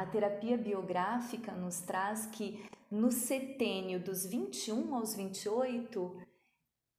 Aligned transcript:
A 0.00 0.06
terapia 0.06 0.56
biográfica 0.56 1.52
nos 1.52 1.82
traz 1.82 2.24
que 2.24 2.64
no 2.90 3.12
setênio 3.12 4.02
dos 4.02 4.24
21 4.24 4.94
aos 4.94 5.14
28, 5.14 6.16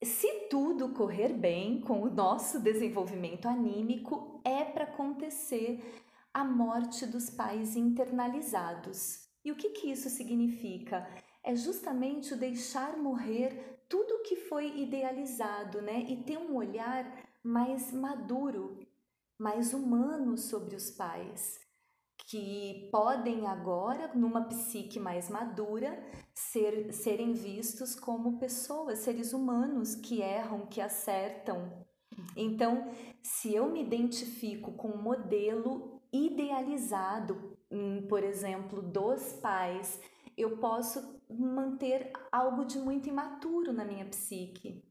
se 0.03 0.31
tudo 0.51 0.89
correr 0.89 1.33
bem 1.33 1.81
com 1.81 2.03
o 2.03 2.11
nosso 2.11 2.59
desenvolvimento 2.59 3.47
anímico, 3.47 4.39
é 4.45 4.63
para 4.63 4.83
acontecer 4.83 5.99
a 6.31 6.43
morte 6.43 7.07
dos 7.07 7.27
pais 7.27 7.75
internalizados. 7.75 9.27
E 9.43 9.51
o 9.51 9.55
que, 9.55 9.69
que 9.69 9.91
isso 9.91 10.07
significa? 10.07 11.09
É 11.43 11.55
justamente 11.55 12.35
o 12.35 12.37
deixar 12.37 12.97
morrer 12.97 13.81
tudo 13.89 14.21
que 14.21 14.35
foi 14.35 14.79
idealizado, 14.79 15.81
né? 15.81 16.05
E 16.07 16.17
ter 16.17 16.37
um 16.37 16.55
olhar 16.55 17.11
mais 17.43 17.91
maduro, 17.91 18.77
mais 19.39 19.73
humano 19.73 20.37
sobre 20.37 20.75
os 20.75 20.91
pais, 20.91 21.59
que 22.25 22.89
podem 22.91 23.47
agora, 23.47 24.11
numa 24.15 24.45
psique 24.45 24.99
mais 24.99 25.29
madura, 25.29 26.01
ser, 26.33 26.93
serem 26.93 27.33
vistos 27.33 27.95
como 27.95 28.37
pessoas, 28.37 28.99
seres 28.99 29.33
humanos 29.33 29.95
que 29.95 30.21
erram, 30.21 30.65
que 30.65 30.79
acertam. 30.79 31.85
Então, 32.35 32.89
se 33.21 33.53
eu 33.53 33.69
me 33.69 33.83
identifico 33.83 34.73
com 34.73 34.89
um 34.89 35.01
modelo 35.01 36.01
idealizado, 36.11 37.57
hum, 37.71 38.05
por 38.07 38.23
exemplo, 38.23 38.81
dos 38.81 39.33
pais, 39.33 39.99
eu 40.37 40.57
posso 40.57 41.21
manter 41.29 42.11
algo 42.31 42.65
de 42.65 42.77
muito 42.77 43.07
imaturo 43.07 43.71
na 43.71 43.85
minha 43.85 44.05
psique. 44.05 44.83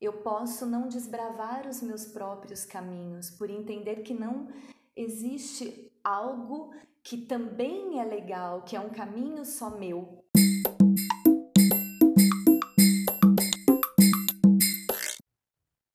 Eu 0.00 0.14
posso 0.22 0.66
não 0.66 0.88
desbravar 0.88 1.66
os 1.68 1.80
meus 1.80 2.06
próprios 2.06 2.64
caminhos 2.64 3.30
por 3.30 3.48
entender 3.48 4.02
que 4.02 4.12
não 4.12 4.48
existe 4.96 5.91
algo 6.04 6.74
que 7.02 7.16
também 7.16 8.00
é 8.00 8.04
legal, 8.04 8.62
que 8.62 8.76
é 8.76 8.80
um 8.80 8.90
caminho 8.90 9.44
só 9.44 9.70
meu. 9.70 10.24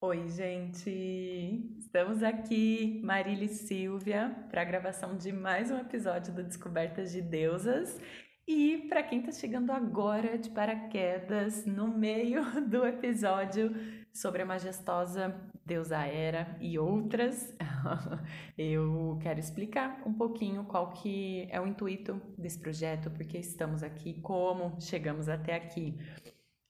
Oi, 0.02 0.28
gente! 0.30 1.76
Estamos 1.80 2.24
aqui, 2.24 3.02
Marília 3.04 3.46
e 3.46 3.50
Silvia, 3.50 4.48
para 4.50 4.62
a 4.62 4.66
gravação 4.66 5.18
de 5.18 5.32
mais 5.32 5.72
um 5.72 5.78
episódio 5.78 6.34
do 6.34 6.44
Descobertas 6.44 7.12
de 7.12 7.22
Deusas. 7.22 8.00
E 8.48 8.86
para 8.88 9.04
quem 9.04 9.20
está 9.20 9.34
chegando 9.34 9.72
agora 9.72 10.38
de 10.38 10.50
paraquedas, 10.50 11.66
no 11.66 11.88
meio 11.88 12.44
do 12.70 12.86
episódio 12.86 13.76
sobre 14.14 14.42
a 14.42 14.46
majestosa 14.46 15.36
deusa 15.68 15.98
Hera 16.08 16.56
e 16.62 16.80
outras, 16.80 17.56
eu 18.58 19.20
quero 19.22 19.40
explicar 19.40 20.02
um 20.06 20.14
pouquinho 20.14 20.64
qual 20.64 20.94
que 20.94 21.46
é 21.52 21.60
o 21.60 21.68
intuito 21.68 22.22
desse 22.38 22.58
projeto, 22.58 23.12
porque 23.12 23.38
estamos 23.38 23.84
aqui, 23.84 24.20
como 24.22 24.80
chegamos 24.80 25.28
até 25.28 25.56
aqui. 25.56 25.94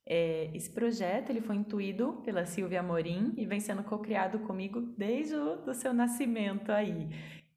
É, 0.09 0.49
esse 0.53 0.69
projeto 0.69 1.29
ele 1.29 1.41
foi 1.41 1.57
intuído 1.57 2.21
pela 2.25 2.45
Silvia 2.45 2.79
Amorim 2.79 3.33
e 3.37 3.45
vem 3.45 3.59
sendo 3.59 3.83
co-criado 3.83 4.39
comigo 4.39 4.81
desde 4.97 5.35
o 5.35 5.57
do 5.57 5.73
seu 5.73 5.93
nascimento 5.93 6.71
aí. 6.71 7.07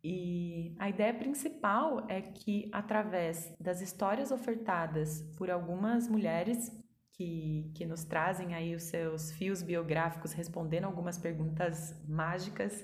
E 0.03 0.75
a 0.79 0.89
ideia 0.89 1.15
principal 1.15 2.07
é 2.09 2.21
que, 2.21 2.69
através 2.73 3.55
das 3.59 3.81
histórias 3.81 4.31
ofertadas 4.31 5.23
por 5.37 5.51
algumas 5.51 6.09
mulheres 6.09 6.73
que, 7.21 7.71
que 7.75 7.85
nos 7.85 8.03
trazem 8.03 8.55
aí 8.55 8.75
os 8.75 8.85
seus 8.85 9.31
fios 9.33 9.63
biográficos 9.63 10.33
respondendo 10.33 10.87
algumas 10.87 11.19
perguntas 11.19 11.95
mágicas 12.09 12.83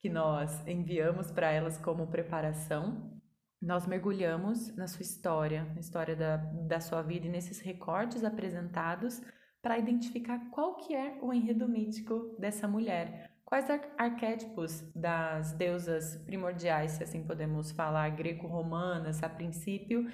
que 0.00 0.08
nós 0.08 0.64
enviamos 0.68 1.32
para 1.32 1.50
elas 1.50 1.76
como 1.76 2.06
preparação, 2.06 3.20
nós 3.60 3.84
mergulhamos 3.84 4.72
na 4.76 4.86
sua 4.86 5.02
história, 5.02 5.64
na 5.74 5.80
história 5.80 6.14
da, 6.14 6.36
da 6.36 6.78
sua 6.78 7.02
vida 7.02 7.26
e 7.26 7.28
nesses 7.28 7.58
recortes 7.58 8.22
apresentados 8.22 9.20
para 9.60 9.76
identificar 9.76 10.38
qual 10.50 10.76
que 10.76 10.94
é 10.94 11.18
o 11.20 11.32
enredo 11.32 11.68
mítico 11.68 12.36
dessa 12.38 12.68
mulher. 12.68 13.32
Quais 13.44 13.68
ar 13.68 13.80
arquétipos 13.98 14.82
das 14.94 15.52
deusas 15.54 16.16
primordiais, 16.24 16.92
se 16.92 17.02
assim 17.02 17.24
podemos 17.24 17.72
falar, 17.72 18.10
greco-romanas 18.10 19.24
a 19.24 19.28
princípio, 19.28 20.06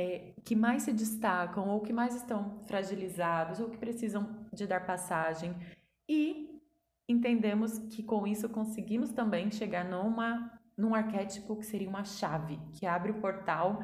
é, 0.00 0.32
que 0.42 0.56
mais 0.56 0.84
se 0.84 0.92
destacam 0.94 1.68
ou 1.68 1.82
que 1.82 1.92
mais 1.92 2.16
estão 2.16 2.62
fragilizados 2.64 3.60
ou 3.60 3.68
que 3.68 3.76
precisam 3.76 4.46
de 4.50 4.66
dar 4.66 4.86
passagem 4.86 5.54
e 6.08 6.58
entendemos 7.06 7.78
que 7.78 8.02
com 8.02 8.26
isso 8.26 8.48
conseguimos 8.48 9.12
também 9.12 9.50
chegar 9.50 9.84
numa 9.84 10.58
num 10.74 10.94
arquétipo 10.94 11.54
que 11.56 11.66
seria 11.66 11.90
uma 11.90 12.04
chave, 12.04 12.58
que 12.72 12.86
abre 12.86 13.12
o 13.12 13.20
portal 13.20 13.82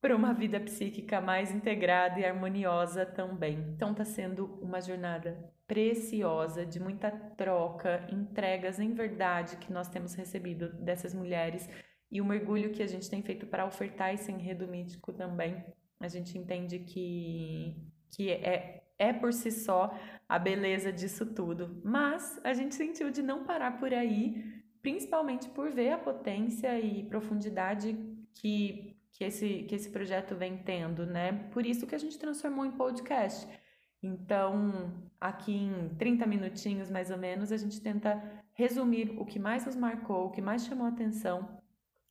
para 0.00 0.16
uma 0.16 0.32
vida 0.32 0.58
psíquica 0.58 1.20
mais 1.20 1.52
integrada 1.52 2.18
e 2.18 2.24
harmoniosa 2.24 3.04
também. 3.04 3.58
Então 3.74 3.90
está 3.90 4.06
sendo 4.06 4.46
uma 4.62 4.80
jornada 4.80 5.52
preciosa, 5.66 6.64
de 6.64 6.80
muita 6.80 7.10
troca, 7.10 8.08
entregas 8.10 8.80
em 8.80 8.94
verdade 8.94 9.58
que 9.58 9.70
nós 9.70 9.88
temos 9.88 10.14
recebido 10.14 10.72
dessas 10.72 11.12
mulheres 11.12 11.68
e 12.10 12.20
o 12.20 12.24
mergulho 12.24 12.72
que 12.72 12.82
a 12.82 12.86
gente 12.86 13.08
tem 13.08 13.22
feito 13.22 13.46
para 13.46 13.66
ofertar 13.66 14.14
esse 14.14 14.30
enredo 14.32 14.66
mítico 14.66 15.12
também. 15.12 15.64
A 16.00 16.08
gente 16.08 16.38
entende 16.38 16.78
que, 16.78 17.76
que 18.10 18.30
é, 18.30 18.84
é 18.98 19.12
por 19.12 19.32
si 19.32 19.50
só 19.50 19.92
a 20.28 20.38
beleza 20.38 20.92
disso 20.92 21.26
tudo, 21.26 21.80
mas 21.84 22.40
a 22.44 22.52
gente 22.52 22.74
sentiu 22.74 23.10
de 23.10 23.22
não 23.22 23.44
parar 23.44 23.78
por 23.78 23.92
aí 23.92 24.58
principalmente 24.82 25.48
por 25.50 25.70
ver 25.70 25.92
a 25.92 25.98
potência 25.98 26.78
e 26.80 27.02
profundidade 27.04 27.96
que, 28.34 28.96
que, 29.12 29.24
esse, 29.24 29.64
que 29.64 29.74
esse 29.74 29.90
projeto 29.90 30.34
vem 30.34 30.56
tendo, 30.58 31.04
né? 31.04 31.32
Por 31.52 31.66
isso 31.66 31.86
que 31.86 31.94
a 31.94 31.98
gente 31.98 32.18
transformou 32.18 32.64
em 32.64 32.70
podcast. 32.70 33.46
Então, 34.02 35.10
aqui 35.20 35.52
em 35.52 35.94
30 35.96 36.26
minutinhos 36.26 36.88
mais 36.88 37.10
ou 37.10 37.18
menos, 37.18 37.50
a 37.50 37.56
gente 37.56 37.80
tenta 37.80 38.22
resumir 38.52 39.16
o 39.18 39.24
que 39.24 39.38
mais 39.38 39.66
nos 39.66 39.76
marcou, 39.76 40.26
o 40.26 40.30
que 40.30 40.40
mais 40.40 40.64
chamou 40.64 40.86
atenção, 40.86 41.57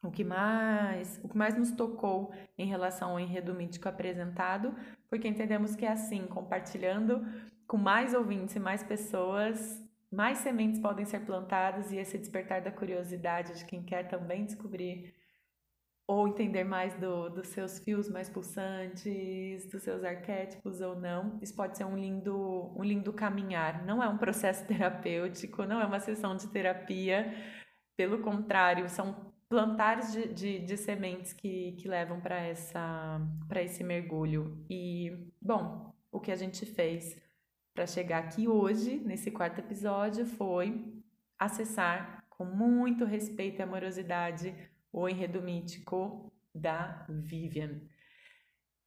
o 0.07 0.11
que 0.11 0.23
mais, 0.23 1.19
o 1.23 1.29
que 1.29 1.37
mais 1.37 1.55
nos 1.57 1.71
tocou 1.71 2.31
em 2.57 2.65
relação 2.65 3.11
ao 3.11 3.19
enredo 3.19 3.53
mítico 3.53 3.89
apresentado, 3.89 4.73
porque 5.09 5.27
entendemos 5.27 5.75
que 5.75 5.85
é 5.85 5.91
assim, 5.91 6.25
compartilhando 6.27 7.25
com 7.67 7.77
mais 7.77 8.13
ouvintes 8.13 8.55
e 8.55 8.59
mais 8.59 8.81
pessoas, 8.83 9.83
mais 10.09 10.37
sementes 10.37 10.79
podem 10.79 11.05
ser 11.05 11.19
plantadas 11.25 11.91
e 11.91 11.97
esse 11.97 12.17
despertar 12.17 12.61
da 12.61 12.71
curiosidade 12.71 13.57
de 13.57 13.65
quem 13.65 13.83
quer 13.83 14.07
também 14.07 14.45
descobrir 14.45 15.13
ou 16.07 16.25
entender 16.29 16.63
mais 16.63 16.93
do, 16.95 17.29
dos 17.29 17.49
seus 17.49 17.79
fios 17.79 18.07
mais 18.07 18.29
pulsantes, 18.29 19.69
dos 19.69 19.83
seus 19.83 20.05
arquétipos 20.05 20.79
ou 20.79 20.95
não. 20.95 21.37
Isso 21.41 21.53
pode 21.53 21.77
ser 21.77 21.83
um 21.83 21.97
lindo, 21.97 22.71
um 22.77 22.81
lindo 22.81 23.11
caminhar. 23.11 23.85
Não 23.85 24.01
é 24.01 24.07
um 24.07 24.17
processo 24.17 24.63
terapêutico, 24.67 25.65
não 25.65 25.81
é 25.81 25.85
uma 25.85 25.99
sessão 25.99 26.37
de 26.37 26.47
terapia. 26.47 27.35
Pelo 27.97 28.19
contrário, 28.19 28.87
são 28.87 29.33
plantares 29.49 30.11
de, 30.11 30.33
de, 30.33 30.59
de 30.59 30.77
sementes 30.77 31.33
que, 31.33 31.73
que 31.73 31.87
levam 31.87 32.19
para 32.19 33.63
esse 33.63 33.83
mergulho. 33.83 34.65
E, 34.69 35.31
bom, 35.41 35.93
o 36.11 36.19
que 36.19 36.31
a 36.31 36.35
gente 36.35 36.65
fez 36.65 37.17
para 37.73 37.85
chegar 37.85 38.19
aqui 38.19 38.47
hoje, 38.47 38.97
nesse 38.97 39.31
quarto 39.31 39.59
episódio, 39.59 40.25
foi 40.25 40.93
acessar 41.37 42.25
com 42.29 42.45
muito 42.45 43.05
respeito 43.05 43.59
e 43.59 43.63
amorosidade 43.63 44.53
o 44.91 45.07
enredo 45.07 45.41
mítico 45.41 46.31
da 46.53 47.05
Vivian 47.07 47.79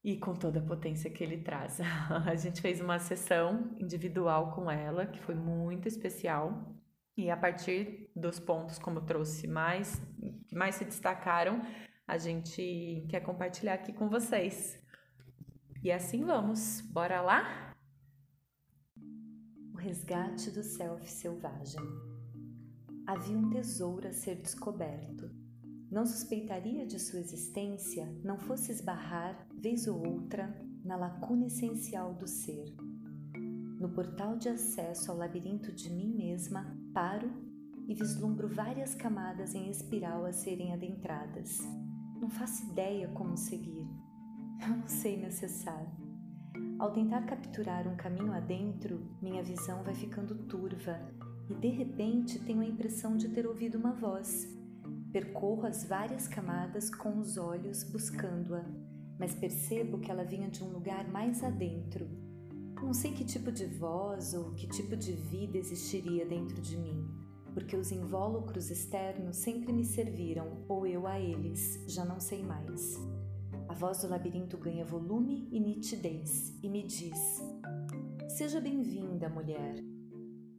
e 0.02 0.16
com 0.16 0.34
toda 0.34 0.60
a 0.60 0.62
potência 0.62 1.10
que 1.10 1.22
ele 1.22 1.38
traz. 1.38 1.78
A 2.26 2.34
gente 2.34 2.60
fez 2.60 2.80
uma 2.80 2.98
sessão 2.98 3.76
individual 3.78 4.52
com 4.52 4.70
ela, 4.70 5.06
que 5.06 5.20
foi 5.20 5.34
muito 5.34 5.86
especial, 5.86 6.74
e 7.20 7.30
a 7.30 7.36
partir 7.36 8.10
dos 8.14 8.38
pontos, 8.38 8.78
como 8.78 9.02
trouxe 9.02 9.46
mais, 9.46 10.00
que 10.48 10.54
mais 10.54 10.74
se 10.74 10.84
destacaram, 10.84 11.62
a 12.06 12.18
gente 12.18 13.06
quer 13.08 13.20
compartilhar 13.20 13.74
aqui 13.74 13.92
com 13.92 14.08
vocês. 14.08 14.78
E 15.82 15.92
assim 15.92 16.24
vamos, 16.24 16.80
bora 16.92 17.20
lá? 17.20 17.70
resgate 19.80 20.50
do 20.50 20.62
self 20.62 21.10
selvagem. 21.10 21.80
Havia 23.06 23.36
um 23.36 23.48
tesouro 23.48 24.06
a 24.06 24.12
ser 24.12 24.36
descoberto. 24.36 25.30
Não 25.90 26.04
suspeitaria 26.04 26.86
de 26.86 26.98
sua 26.98 27.18
existência 27.18 28.06
não 28.22 28.38
fosse 28.38 28.70
esbarrar, 28.70 29.48
vez 29.58 29.88
ou 29.88 30.06
outra, 30.06 30.54
na 30.84 30.96
lacuna 30.96 31.46
essencial 31.46 32.14
do 32.14 32.28
ser. 32.28 32.66
No 33.80 33.88
portal 33.88 34.36
de 34.36 34.50
acesso 34.50 35.10
ao 35.10 35.16
labirinto 35.16 35.72
de 35.72 35.90
mim 35.90 36.14
mesma, 36.14 36.78
paro 36.92 37.30
e 37.88 37.94
vislumbro 37.94 38.48
várias 38.48 38.94
camadas 38.94 39.54
em 39.54 39.70
espiral 39.70 40.24
a 40.24 40.32
serem 40.32 40.72
adentradas. 40.72 41.58
Não 42.20 42.28
faço 42.28 42.70
ideia 42.70 43.08
como 43.08 43.36
seguir. 43.36 43.88
Não 44.68 44.86
sei 44.86 45.16
me 45.16 45.26
acessar. 45.26 45.86
Ao 46.78 46.92
tentar 46.92 47.22
capturar 47.22 47.86
um 47.86 47.96
caminho 47.96 48.32
adentro, 48.32 49.00
minha 49.20 49.42
visão 49.42 49.82
vai 49.82 49.94
ficando 49.94 50.34
turva 50.46 50.98
e 51.48 51.54
de 51.54 51.68
repente 51.68 52.38
tenho 52.38 52.60
a 52.60 52.66
impressão 52.66 53.16
de 53.16 53.28
ter 53.28 53.46
ouvido 53.46 53.76
uma 53.78 53.92
voz. 53.92 54.46
Percorro 55.12 55.66
as 55.66 55.84
várias 55.84 56.28
camadas 56.28 56.88
com 56.88 57.18
os 57.18 57.36
olhos 57.36 57.82
buscando-a, 57.84 58.64
mas 59.18 59.34
percebo 59.34 59.98
que 59.98 60.10
ela 60.10 60.24
vinha 60.24 60.48
de 60.48 60.62
um 60.62 60.68
lugar 60.68 61.06
mais 61.08 61.42
adentro. 61.42 62.08
Não 62.82 62.94
sei 62.94 63.12
que 63.12 63.24
tipo 63.24 63.52
de 63.52 63.66
voz 63.66 64.32
ou 64.32 64.52
que 64.52 64.66
tipo 64.66 64.96
de 64.96 65.12
vida 65.12 65.58
existiria 65.58 66.24
dentro 66.24 66.60
de 66.62 66.78
mim, 66.78 67.06
porque 67.52 67.76
os 67.76 67.92
invólucros 67.92 68.70
externos 68.70 69.36
sempre 69.36 69.70
me 69.72 69.84
serviram, 69.84 70.64
ou 70.66 70.86
eu 70.86 71.06
a 71.06 71.20
eles, 71.20 71.84
já 71.86 72.04
não 72.04 72.18
sei 72.18 72.42
mais. 72.42 72.96
A 73.68 73.74
voz 73.74 74.00
do 74.00 74.08
labirinto 74.08 74.56
ganha 74.56 74.84
volume 74.84 75.46
e 75.52 75.60
nitidez 75.60 76.58
e 76.62 76.68
me 76.68 76.82
diz: 76.82 77.40
Seja 78.28 78.60
bem-vinda, 78.60 79.28
mulher. 79.28 79.76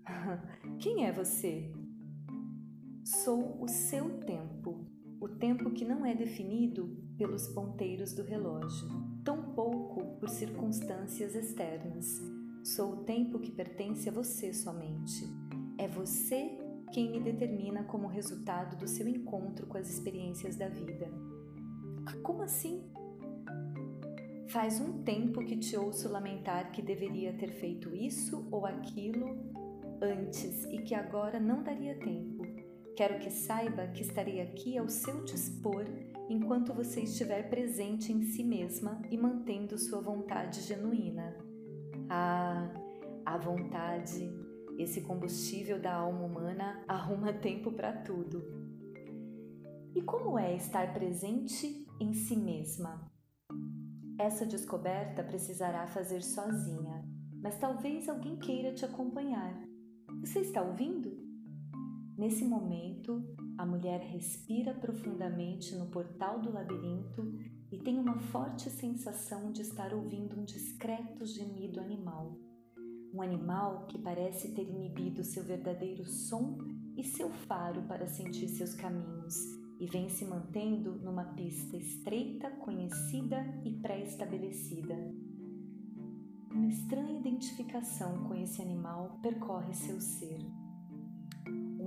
Quem 0.79 1.07
é 1.07 1.11
você? 1.11 1.73
Sou 3.03 3.61
o 3.61 3.67
seu 3.67 4.19
tempo, 4.19 4.85
o 5.19 5.27
tempo 5.27 5.71
que 5.71 5.83
não 5.83 6.05
é 6.05 6.13
definido 6.13 6.97
pelos 7.17 7.47
ponteiros 7.47 8.13
do 8.13 8.23
relógio, 8.23 8.87
tampouco 9.23 9.61
por 9.61 9.70
circunstâncias 10.33 11.35
externas. 11.35 12.21
Sou 12.63 12.93
o 12.93 13.03
tempo 13.03 13.39
que 13.39 13.51
pertence 13.51 14.07
a 14.07 14.11
você 14.11 14.53
somente. 14.53 15.27
É 15.77 15.87
você 15.87 16.57
quem 16.91 17.11
me 17.11 17.19
determina 17.19 17.83
como 17.83 18.07
resultado 18.07 18.75
do 18.77 18.87
seu 18.87 19.07
encontro 19.07 19.65
com 19.67 19.77
as 19.77 19.89
experiências 19.89 20.55
da 20.55 20.67
vida. 20.67 21.11
Como 22.23 22.43
assim? 22.43 22.83
Faz 24.47 24.79
um 24.81 25.03
tempo 25.03 25.43
que 25.45 25.57
te 25.57 25.77
ouço 25.77 26.09
lamentar 26.09 26.71
que 26.71 26.81
deveria 26.81 27.33
ter 27.33 27.51
feito 27.53 27.95
isso 27.95 28.47
ou 28.51 28.65
aquilo 28.65 29.37
antes 30.01 30.65
e 30.65 30.79
que 30.79 30.93
agora 30.93 31.39
não 31.39 31.63
daria 31.63 31.97
tempo. 31.97 32.43
Quero 32.95 33.19
que 33.19 33.31
saiba 33.31 33.87
que 33.87 34.01
estarei 34.01 34.41
aqui 34.41 34.77
ao 34.77 34.89
seu 34.89 35.23
dispor 35.23 35.85
enquanto 36.29 36.73
você 36.73 37.01
estiver 37.01 37.49
presente 37.49 38.11
em 38.11 38.23
si 38.23 38.43
mesma 38.43 39.01
e 39.09 39.17
mantendo 39.17 39.77
sua 39.77 40.01
vontade 40.01 40.61
genuína. 40.61 41.35
Ah, 42.09 42.71
a 43.25 43.37
vontade, 43.37 44.29
esse 44.77 45.01
combustível 45.01 45.79
da 45.79 45.93
alma 45.93 46.25
humana 46.25 46.83
arruma 46.87 47.33
tempo 47.39 47.71
para 47.71 47.93
tudo. 48.01 48.43
E 49.93 50.01
como 50.01 50.39
é 50.39 50.55
estar 50.55 50.93
presente 50.93 51.85
em 51.99 52.13
si 52.13 52.35
mesma? 52.35 53.11
Essa 54.17 54.45
descoberta 54.45 55.23
precisará 55.23 55.87
fazer 55.87 56.21
sozinha, 56.21 57.03
mas 57.41 57.57
talvez 57.57 58.07
alguém 58.07 58.37
queira 58.37 58.73
te 58.73 58.85
acompanhar. 58.85 59.61
Você 60.21 60.39
está 60.39 60.61
ouvindo? 60.61 61.11
Nesse 62.17 62.45
momento, 62.45 63.23
a 63.57 63.65
mulher 63.65 64.01
respira 64.01 64.73
profundamente 64.73 65.75
no 65.75 65.87
portal 65.87 66.39
do 66.39 66.51
labirinto 66.51 67.33
e 67.71 67.77
tem 67.77 67.97
uma 67.97 68.17
forte 68.17 68.69
sensação 68.69 69.51
de 69.51 69.61
estar 69.61 69.93
ouvindo 69.93 70.39
um 70.39 70.43
discreto 70.43 71.25
gemido 71.25 71.79
animal. 71.79 72.37
Um 73.13 73.21
animal 73.21 73.87
que 73.87 73.97
parece 73.97 74.53
ter 74.53 74.67
inibido 74.69 75.23
seu 75.23 75.43
verdadeiro 75.43 76.05
som 76.05 76.57
e 76.95 77.03
seu 77.03 77.29
faro 77.29 77.83
para 77.83 78.07
sentir 78.07 78.47
seus 78.47 78.73
caminhos 78.73 79.35
e 79.79 79.87
vem 79.87 80.09
se 80.09 80.25
mantendo 80.25 80.93
numa 80.99 81.25
pista 81.33 81.75
estreita, 81.75 82.51
conhecida 82.51 83.43
e 83.65 83.71
pré-estabelecida. 83.81 84.95
Uma 86.51 86.67
estranha 86.67 87.19
identificação 87.19 88.25
com 88.25 88.35
esse 88.35 88.61
animal 88.61 89.19
percorre 89.23 89.73
seu 89.73 89.99
ser. 89.99 90.60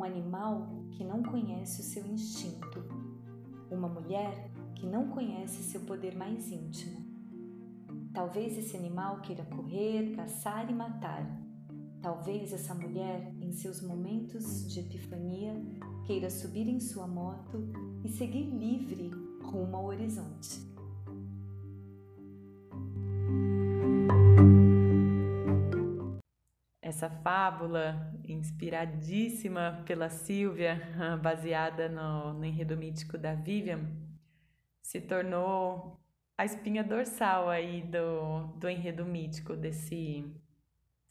Um 0.05 0.07
animal 0.07 0.69
que 0.91 1.03
não 1.03 1.23
conhece 1.23 1.81
o 1.81 1.83
seu 1.83 2.05
instinto. 2.07 2.85
Uma 3.71 3.89
mulher 3.89 4.51
que 4.75 4.85
não 4.85 5.09
conhece 5.09 5.63
seu 5.63 5.81
poder 5.81 6.15
mais 6.15 6.53
íntimo. 6.53 7.03
Talvez 8.13 8.59
esse 8.59 8.77
animal 8.77 9.23
queira 9.23 9.47
correr, 9.47 10.15
caçar 10.15 10.71
e 10.71 10.75
matar. 10.75 11.27
Talvez 12.03 12.53
essa 12.53 12.75
mulher, 12.75 13.35
em 13.41 13.51
seus 13.53 13.81
momentos 13.81 14.71
de 14.71 14.81
epifania, 14.81 15.55
queira 16.07 16.29
subir 16.29 16.69
em 16.69 16.81
sua 16.81 17.07
moto 17.07 17.67
e 18.05 18.09
seguir 18.11 18.51
livre 18.51 19.11
rumo 19.43 19.75
ao 19.75 19.87
horizonte. 19.87 20.74
Essa 27.05 27.11
fábula, 27.17 28.15
inspiradíssima 28.27 29.83
pela 29.85 30.09
Silvia, 30.09 30.81
baseada 31.23 31.87
no, 31.87 32.33
no 32.33 32.47
enredo 32.47 32.79
mítico 32.79 33.19
da 33.19 33.35
Vivian, 33.35 33.81
se 34.81 35.03
tornou 35.03 36.01
a 36.39 36.47
espinha 36.47 36.83
dorsal 36.83 37.51
aí 37.51 37.83
do, 37.83 38.47
do 38.57 38.71
enredo 38.71 39.05
mítico, 39.05 39.55
desse 39.55 40.25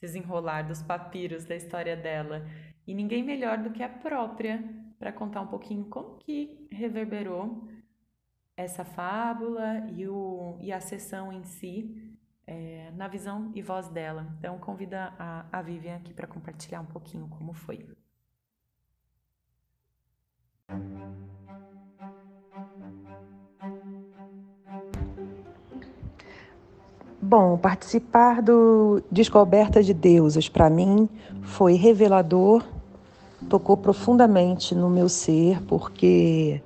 desenrolar 0.02 0.64
dos 0.64 0.82
papiros 0.82 1.46
da 1.46 1.56
história 1.56 1.96
dela. 1.96 2.44
E 2.88 2.96
ninguém 2.96 3.22
melhor 3.22 3.60
do 3.60 3.70
que 3.70 3.84
a 3.84 3.90
própria 3.90 4.64
para 4.98 5.12
contar 5.12 5.42
um 5.42 5.48
pouquinho 5.48 5.86
como 5.86 6.18
que 6.18 6.68
reverberou 6.72 7.68
essa 8.58 8.84
fábula 8.84 9.88
e, 9.96 10.08
o, 10.08 10.58
e 10.60 10.72
a 10.72 10.80
sessão 10.80 11.32
em 11.32 11.44
si 11.44 12.03
é, 12.46 12.92
na 12.96 13.08
visão 13.08 13.52
e 13.54 13.62
voz 13.62 13.88
dela. 13.88 14.28
Então, 14.38 14.58
convida 14.58 15.14
a, 15.18 15.46
a 15.52 15.62
Vivian 15.62 15.96
aqui 15.96 16.14
para 16.14 16.28
compartilhar 16.28 16.82
um 16.82 16.86
pouquinho 16.86 17.28
como 17.28 17.54
foi. 17.54 17.86
Bom, 27.22 27.58
participar 27.58 28.42
do 28.42 29.02
Descoberta 29.10 29.82
de 29.82 29.94
Deuses 29.94 30.50
para 30.50 30.70
mim 30.70 31.10
foi 31.42 31.76
revelador 31.76 32.64
tocou 33.44 33.78
profundamente 33.78 34.74
no 34.74 34.90
meu 34.90 35.10
ser, 35.10 35.62
porque 35.64 36.62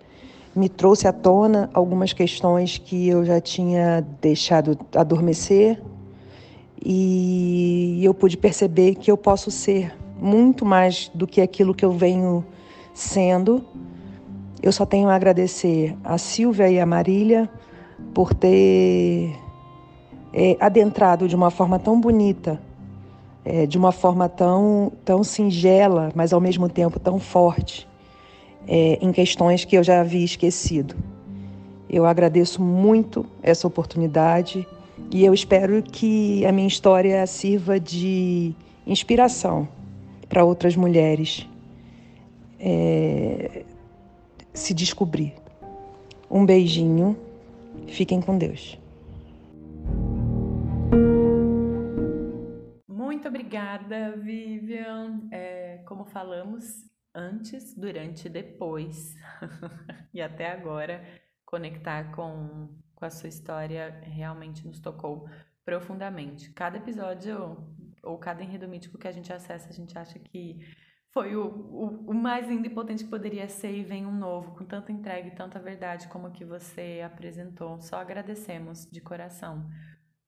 me 0.58 0.68
trouxe 0.68 1.08
à 1.08 1.14
tona 1.14 1.70
algumas 1.74 2.14
questões 2.14 2.78
que 2.78 3.08
eu 3.08 3.24
já 3.24 3.40
tinha 3.40 4.06
deixado 4.20 4.78
adormecer 4.96 5.82
e 6.84 8.00
eu 8.04 8.14
pude 8.14 8.36
perceber 8.36 8.96
que 8.96 9.12
eu 9.12 9.18
posso 9.18 9.52
ser 9.52 9.96
muito 10.20 10.66
mais 10.66 11.12
do 11.14 11.28
que 11.28 11.42
aquilo 11.42 11.76
que 11.76 11.86
eu 11.86 11.92
venho 11.92 12.44
sendo. 12.94 13.64
Eu 14.62 14.72
só 14.72 14.86
tenho 14.86 15.10
a 15.10 15.16
agradecer 15.16 15.96
a 16.04 16.18
Silvia 16.18 16.70
e 16.70 16.80
a 16.80 16.86
Marília 16.86 17.48
por 18.14 18.34
ter 18.34 19.36
é, 20.34 20.58
adentrado 20.60 21.28
de 21.28 21.36
uma 21.36 21.52
forma 21.52 21.78
tão 21.78 22.02
bonita 22.02 22.60
é, 23.46 23.66
de 23.66 23.78
uma 23.78 23.94
forma 23.94 24.28
tão, 24.28 24.92
tão 25.06 25.24
singela, 25.24 26.12
mas 26.14 26.34
ao 26.34 26.42
mesmo 26.42 26.68
tempo 26.68 27.00
tão 27.00 27.18
forte, 27.18 27.88
é, 28.68 29.00
em 29.02 29.12
questões 29.12 29.64
que 29.64 29.78
eu 29.78 29.84
já 29.84 30.02
havia 30.02 30.26
esquecido. 30.26 30.96
Eu 31.90 32.06
agradeço 32.06 32.62
muito 32.62 33.26
essa 33.42 33.66
oportunidade 33.66 34.68
e 35.12 35.24
eu 35.24 35.34
espero 35.34 35.82
que 35.82 36.46
a 36.46 36.52
minha 36.52 36.68
história 36.68 37.26
sirva 37.26 37.80
de 37.80 38.54
inspiração 38.86 39.68
para 40.28 40.44
outras 40.44 40.76
mulheres 40.76 41.48
é, 42.60 43.64
se 44.54 44.74
descobrir. 44.74 45.34
Um 46.30 46.46
beijinho, 46.46 47.18
fiquem 47.88 48.22
com 48.22 48.38
Deus. 48.38 48.78
Muito 52.90 53.30
obrigada, 53.30 54.18
Vivian. 54.18 55.22
É, 55.32 55.80
como 55.86 56.04
falamos 56.04 56.87
antes, 57.18 57.74
durante 57.74 58.28
e 58.28 58.30
depois, 58.30 59.16
e 60.14 60.22
até 60.22 60.52
agora, 60.52 61.04
conectar 61.44 62.12
com, 62.16 62.70
com 62.94 63.06
a 63.06 63.10
sua 63.10 63.28
história 63.28 64.00
realmente 64.04 64.68
nos 64.68 64.80
tocou 64.80 65.28
profundamente. 65.66 66.52
Cada 66.52 66.78
episódio 66.78 67.58
ou 68.04 68.18
cada 68.20 68.44
enredo 68.44 68.68
mítico 68.68 68.98
que 68.98 69.08
a 69.08 69.12
gente 69.12 69.34
acessa, 69.34 69.70
a 69.70 69.74
gente 69.74 69.98
acha 69.98 70.20
que 70.20 70.60
foi 71.12 71.36
o, 71.36 71.48
o, 71.48 72.12
o, 72.12 72.14
mais 72.14 72.48
lindo 72.48 72.68
e 72.68 72.70
potente 72.70 73.04
que 73.04 73.10
poderia 73.10 73.50
ser 73.50 73.76
e 73.76 73.84
vem 73.84 74.06
um 74.06 74.16
novo, 74.16 74.56
com 74.56 74.64
tanta 74.64 74.92
entrega 74.92 75.28
e 75.28 75.36
tanta 75.36 75.60
verdade 75.60 76.08
como 76.10 76.32
que 76.32 76.46
você 76.46 77.02
apresentou. 77.04 77.82
Só 77.82 77.98
agradecemos 77.98 78.86
de 78.86 79.02
coração 79.02 79.68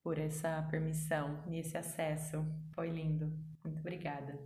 por 0.02 0.18
essa 0.18 0.66
permissão 0.68 1.44
e 1.46 1.58
esse 1.60 1.76
acesso. 1.76 2.44
Foi 2.74 2.90
lindo. 2.90 3.32
Muito 3.62 3.78
obrigada. 3.78 4.36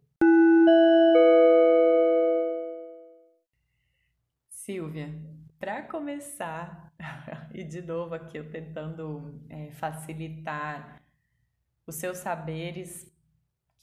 Silvia, 4.64 5.14
para 5.58 5.82
começar, 5.82 6.90
e 7.52 7.62
de 7.62 7.82
novo 7.82 8.14
aqui 8.14 8.38
eu 8.38 8.50
tentando 8.50 9.38
é, 9.50 9.70
facilitar 9.72 11.02
os 11.86 11.96
seus 11.96 12.16
saberes 12.16 13.12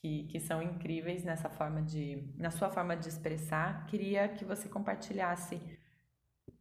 que, 0.01 0.23
que 0.23 0.39
são 0.39 0.59
incríveis 0.59 1.23
nessa 1.23 1.51
forma 1.51 1.83
de, 1.83 2.27
na 2.35 2.49
sua 2.49 2.71
forma 2.71 2.97
de 2.97 3.09
expressar, 3.09 3.85
queria 3.85 4.27
que 4.27 4.43
você 4.43 4.67
compartilhasse. 4.67 5.61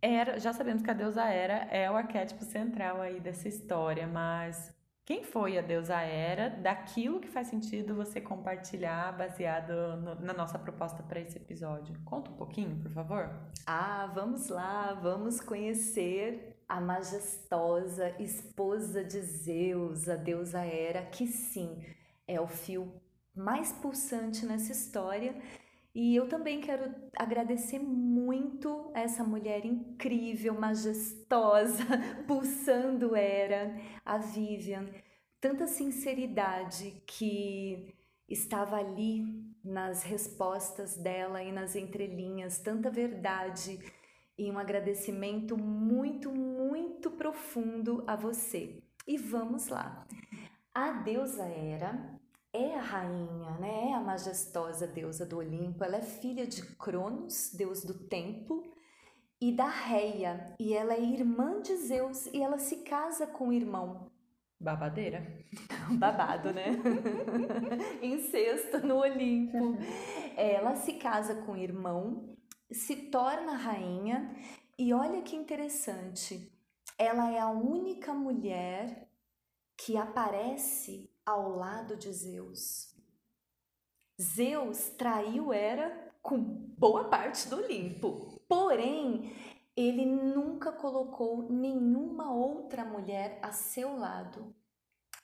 Era, 0.03 0.39
já 0.39 0.53
sabemos 0.53 0.83
que 0.83 0.91
a 0.91 0.95
deusa 0.95 1.25
Hera 1.25 1.67
é 1.71 1.91
o 1.91 1.97
arquétipo 1.97 2.45
central 2.45 3.00
aí 3.00 3.21
dessa 3.21 3.49
história, 3.49 4.07
mas 4.07 4.71
quem 5.11 5.25
foi 5.25 5.59
a 5.59 5.61
deusa 5.61 6.00
Hera? 6.00 6.49
Daquilo 6.49 7.19
que 7.19 7.26
faz 7.26 7.49
sentido 7.49 7.97
você 7.97 8.21
compartilhar 8.21 9.11
baseado 9.19 9.97
no, 9.97 10.14
na 10.14 10.33
nossa 10.33 10.57
proposta 10.57 11.02
para 11.02 11.19
esse 11.19 11.37
episódio. 11.37 11.97
Conta 12.05 12.31
um 12.31 12.37
pouquinho, 12.37 12.81
por 12.81 12.93
favor. 12.93 13.29
Ah, 13.67 14.09
vamos 14.14 14.49
lá, 14.49 14.95
vamos 15.02 15.40
conhecer 15.40 16.62
a 16.69 16.81
majestosa 16.81 18.14
esposa 18.21 19.02
de 19.02 19.21
Zeus, 19.21 20.09
a 20.09 20.14
deusa 20.14 20.64
Hera, 20.64 21.02
que 21.02 21.26
sim, 21.26 21.85
é 22.25 22.40
o 22.40 22.47
fio 22.47 22.93
mais 23.35 23.73
pulsante 23.73 24.47
nessa 24.47 24.71
história 24.71 25.35
e 25.95 26.15
eu 26.15 26.29
também 26.29 26.61
quero 26.61 26.95
agradecer 27.17 27.81
muito 27.81 28.91
essa 28.95 29.25
mulher 29.25 29.65
incrível, 29.65 30.55
majestosa, 30.55 31.85
pulsando 32.29 33.17
era, 33.17 33.77
a 34.05 34.19
Vivian. 34.19 34.87
Tanta 35.41 35.67
sinceridade 35.67 37.03
que 37.07 37.95
estava 38.29 38.77
ali 38.77 39.25
nas 39.65 40.05
respostas 40.05 40.97
dela 40.97 41.43
e 41.43 41.51
nas 41.51 41.75
entrelinhas, 41.75 42.59
tanta 42.59 42.91
verdade 42.91 43.79
e 44.39 44.51
um 44.51 44.59
agradecimento 44.59 45.57
muito, 45.59 46.33
muito 46.33 47.11
profundo 47.11 48.05
a 48.07 48.15
você. 48.15 48.83
E 49.07 49.19
vamos 49.19 49.69
lá. 49.69 50.07
A 50.73 50.93
deusa 50.93 51.45
Era 51.45 52.20
é 52.52 52.75
a 52.75 52.80
rainha, 52.80 53.50
né? 53.59 53.90
É 53.90 53.95
a 53.95 54.00
majestosa 54.00 54.87
deusa 54.87 55.25
do 55.25 55.38
Olimpo. 55.38 55.85
Ela 55.85 55.99
é 55.99 56.02
filha 56.02 56.47
de 56.47 56.62
Cronos, 56.76 57.52
deus 57.54 57.85
do 57.85 57.95
tempo, 57.95 58.62
e 59.40 59.52
da 59.52 59.69
Reia, 59.69 60.54
e 60.59 60.75
ela 60.75 60.92
é 60.92 61.00
irmã 61.00 61.62
de 61.62 61.75
Zeus 61.76 62.26
e 62.26 62.42
ela 62.42 62.59
se 62.59 62.85
casa 62.85 63.26
com 63.26 63.49
o 63.49 63.52
irmão. 63.52 64.11
Babadeira. 64.61 65.26
Babado, 65.99 66.52
né? 66.52 66.66
Incesto 68.02 68.87
no 68.87 68.99
Olimpo. 68.99 69.78
Ela 70.37 70.76
se 70.76 70.95
casa 70.95 71.37
com 71.42 71.52
o 71.52 71.57
irmão, 71.57 72.37
se 72.71 72.95
torna 73.11 73.57
rainha 73.57 74.37
e 74.78 74.92
olha 74.92 75.23
que 75.23 75.35
interessante. 75.35 76.52
Ela 76.99 77.30
é 77.30 77.38
a 77.38 77.49
única 77.49 78.12
mulher 78.12 79.09
que 79.78 79.97
aparece 79.97 81.11
ao 81.31 81.57
lado 81.57 81.97
de 81.97 82.13
Zeus. 82.13 82.95
Zeus 84.21 84.91
traiu 84.91 85.53
Hera 85.53 86.13
com 86.21 86.39
boa 86.39 87.05
parte 87.05 87.49
do 87.49 87.57
Olimpo, 87.57 88.41
porém 88.49 89.33
ele 89.77 90.05
nunca 90.05 90.73
colocou 90.73 91.51
nenhuma 91.51 92.33
outra 92.33 92.85
mulher 92.85 93.39
a 93.43 93.53
seu 93.53 93.97
lado. 93.97 94.55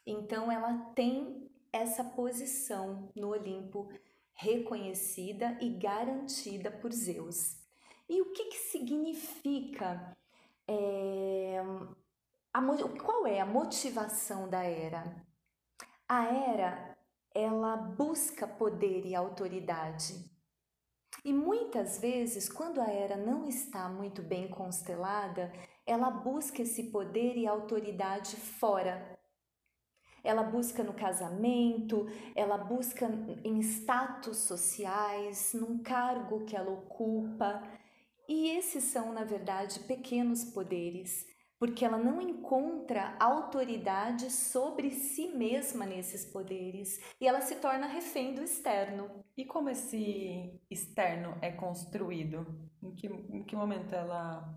Então 0.07 0.51
ela 0.51 0.73
tem 0.95 1.51
essa 1.73 2.05
posição 2.05 3.11
no 3.15 3.31
Olimpo 3.31 3.89
reconhecida 4.33 5.59
e 5.61 5.71
garantida 5.71 6.71
por 6.71 6.93
Zeus. 6.93 7.59
E 8.09 8.23
o 8.23 8.33
que, 8.33 8.45
que 8.45 8.59
significa? 8.59 10.17
É, 10.69 11.61
a, 12.53 12.63
qual 13.03 13.27
é 13.27 13.41
a 13.41 13.47
motivação 13.47 14.49
da 14.49 14.63
Hera? 14.65 15.26
A 16.09 16.25
era, 16.27 16.97
ela 17.35 17.77
busca 17.77 18.47
poder 18.47 19.05
e 19.05 19.13
autoridade. 19.17 20.15
E 21.25 21.33
muitas 21.33 21.99
vezes, 21.99 22.49
quando 22.49 22.81
a 22.81 22.89
era 22.89 23.17
não 23.17 23.45
está 23.45 23.89
muito 23.89 24.23
bem 24.23 24.47
constelada, 24.47 25.53
ela 25.85 26.09
busca 26.09 26.63
esse 26.63 26.93
poder 26.93 27.37
e 27.37 27.45
autoridade 27.45 28.37
fora. 28.37 29.19
Ela 30.23 30.45
busca 30.45 30.85
no 30.85 30.95
casamento, 30.95 32.07
ela 32.37 32.57
busca 32.57 33.09
em 33.43 33.59
status 33.59 34.37
sociais, 34.37 35.55
num 35.55 35.83
cargo 35.83 36.45
que 36.45 36.55
ela 36.55 36.71
ocupa. 36.71 37.65
E 38.29 38.51
esses 38.51 38.85
são, 38.85 39.13
na 39.13 39.25
verdade, 39.25 39.81
pequenos 39.81 40.45
poderes 40.45 41.27
porque 41.59 41.85
ela 41.85 41.99
não 41.99 42.21
encontra 42.21 43.17
autoridade 43.19 44.31
sobre 44.31 44.91
si 44.91 45.29
mesma 45.29 45.87
nesses 45.87 46.25
poderes 46.25 47.01
e 47.21 47.27
ela 47.27 47.41
se 47.41 47.57
torna 47.57 47.87
refém 47.87 48.35
do 48.35 48.43
externo. 48.43 49.25
E 49.37 49.45
como 49.45 49.71
esse 49.71 50.61
externo 50.71 51.37
é 51.41 51.51
construído? 51.51 52.47
Em 52.83 52.95
que, 52.95 53.07
em 53.07 53.43
que 53.43 53.57
momento 53.57 53.95
ela 53.95 54.55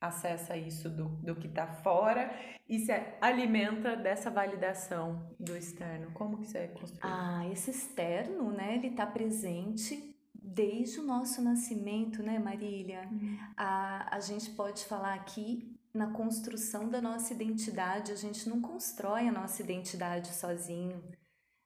acessa 0.00 0.56
isso 0.56 0.88
do, 0.88 1.08
do 1.08 1.36
que 1.36 1.46
está 1.46 1.66
fora 1.66 2.34
e 2.68 2.78
se 2.78 2.92
alimenta 3.20 3.94
dessa 3.94 4.30
validação 4.30 5.30
do 5.38 5.56
externo? 5.56 6.10
Como 6.12 6.38
que 6.38 6.46
isso 6.46 6.56
é 6.56 6.68
construído? 6.68 7.04
Ah, 7.04 7.46
esse 7.52 7.70
externo, 7.70 8.50
né, 8.50 8.76
ele 8.76 8.88
está 8.88 9.06
presente 9.06 10.16
desde 10.34 10.98
o 10.98 11.04
nosso 11.04 11.42
nascimento, 11.42 12.22
né, 12.22 12.38
Marília? 12.38 13.06
Uhum. 13.12 13.38
A, 13.56 14.16
a 14.16 14.20
gente 14.20 14.50
pode 14.50 14.86
falar 14.86 15.14
aqui 15.14 15.78
na 15.92 16.12
construção 16.12 16.88
da 16.88 17.00
nossa 17.00 17.32
identidade. 17.32 18.12
A 18.12 18.16
gente 18.16 18.48
não 18.48 18.60
constrói 18.60 19.28
a 19.28 19.32
nossa 19.32 19.62
identidade 19.62 20.28
sozinho, 20.34 21.02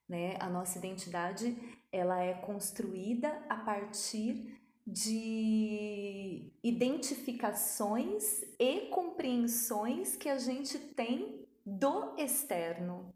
né? 0.08 0.36
A 0.40 0.48
nossa 0.48 0.78
identidade 0.78 1.56
ela 1.92 2.20
é 2.20 2.34
construída 2.34 3.28
a 3.48 3.56
partir 3.56 4.60
de 4.86 6.52
identificações 6.62 8.42
e 8.58 8.88
compreensões 8.90 10.14
que 10.16 10.28
a 10.28 10.38
gente 10.38 10.78
tem 10.78 11.46
do 11.64 12.14
externo. 12.18 13.14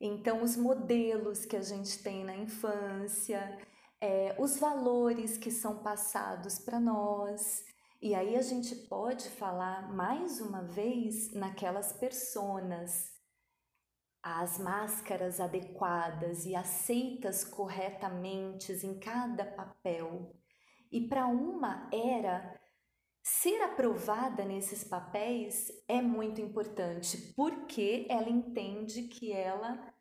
Então, 0.00 0.42
os 0.42 0.56
modelos 0.56 1.44
que 1.44 1.56
a 1.56 1.62
gente 1.62 2.02
tem 2.02 2.24
na 2.24 2.36
infância, 2.36 3.58
é, 4.00 4.36
os 4.38 4.58
valores 4.58 5.36
que 5.38 5.50
são 5.50 5.78
passados 5.78 6.58
para 6.58 6.78
nós, 6.78 7.64
e 8.00 8.14
aí 8.14 8.36
a 8.36 8.42
gente 8.42 8.76
pode 8.86 9.28
falar 9.28 9.92
mais 9.92 10.40
uma 10.40 10.62
vez 10.62 11.32
naquelas 11.32 11.92
personas, 11.92 13.12
as 14.22 14.58
máscaras 14.58 15.40
adequadas 15.40 16.44
e 16.44 16.54
aceitas 16.54 17.42
corretamente 17.42 18.72
em 18.86 19.00
cada 19.00 19.44
papel. 19.44 20.32
E 20.92 21.08
para 21.08 21.26
uma 21.26 21.90
era, 21.92 22.60
ser 23.20 23.60
aprovada 23.62 24.44
nesses 24.44 24.84
papéis 24.84 25.68
é 25.88 26.00
muito 26.00 26.40
importante, 26.40 27.32
porque 27.34 28.06
ela 28.08 28.30
entende 28.30 29.08
que 29.08 29.32
ela 29.32 29.92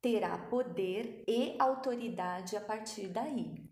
terá 0.00 0.38
poder 0.38 1.24
e 1.26 1.56
autoridade 1.58 2.56
a 2.56 2.60
partir 2.60 3.08
daí. 3.08 3.69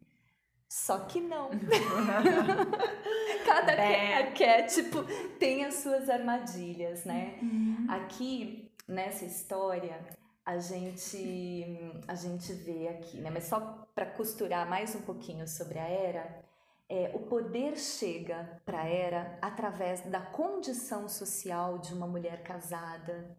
Só 0.69 0.99
que 1.01 1.21
não. 1.21 1.51
Cada 3.47 3.73
arquétipo 3.73 5.03
tem 5.39 5.65
as 5.65 5.77
suas 5.77 6.11
armadilhas, 6.11 7.05
né? 7.05 7.39
Uhum. 7.41 7.87
Aqui 7.89 8.71
nessa 8.87 9.25
história 9.25 9.99
a 10.45 10.59
gente 10.59 12.03
a 12.07 12.15
gente 12.15 12.53
vê 12.53 12.89
aqui, 12.89 13.19
né? 13.19 13.31
Mas 13.31 13.45
só 13.45 13.87
para 13.95 14.07
costurar 14.07 14.69
mais 14.69 14.95
um 14.95 15.01
pouquinho 15.03 15.49
sobre 15.49 15.79
a 15.79 15.87
era, 15.87 16.45
é, 16.89 17.11
o 17.15 17.21
poder 17.21 17.77
chega 17.79 18.61
para 18.65 18.83
a 18.83 18.89
era 18.89 19.39
através 19.43 20.01
da 20.03 20.21
condição 20.21 21.09
social 21.09 21.79
de 21.79 21.93
uma 21.93 22.07
mulher 22.07 22.43
casada, 22.43 23.37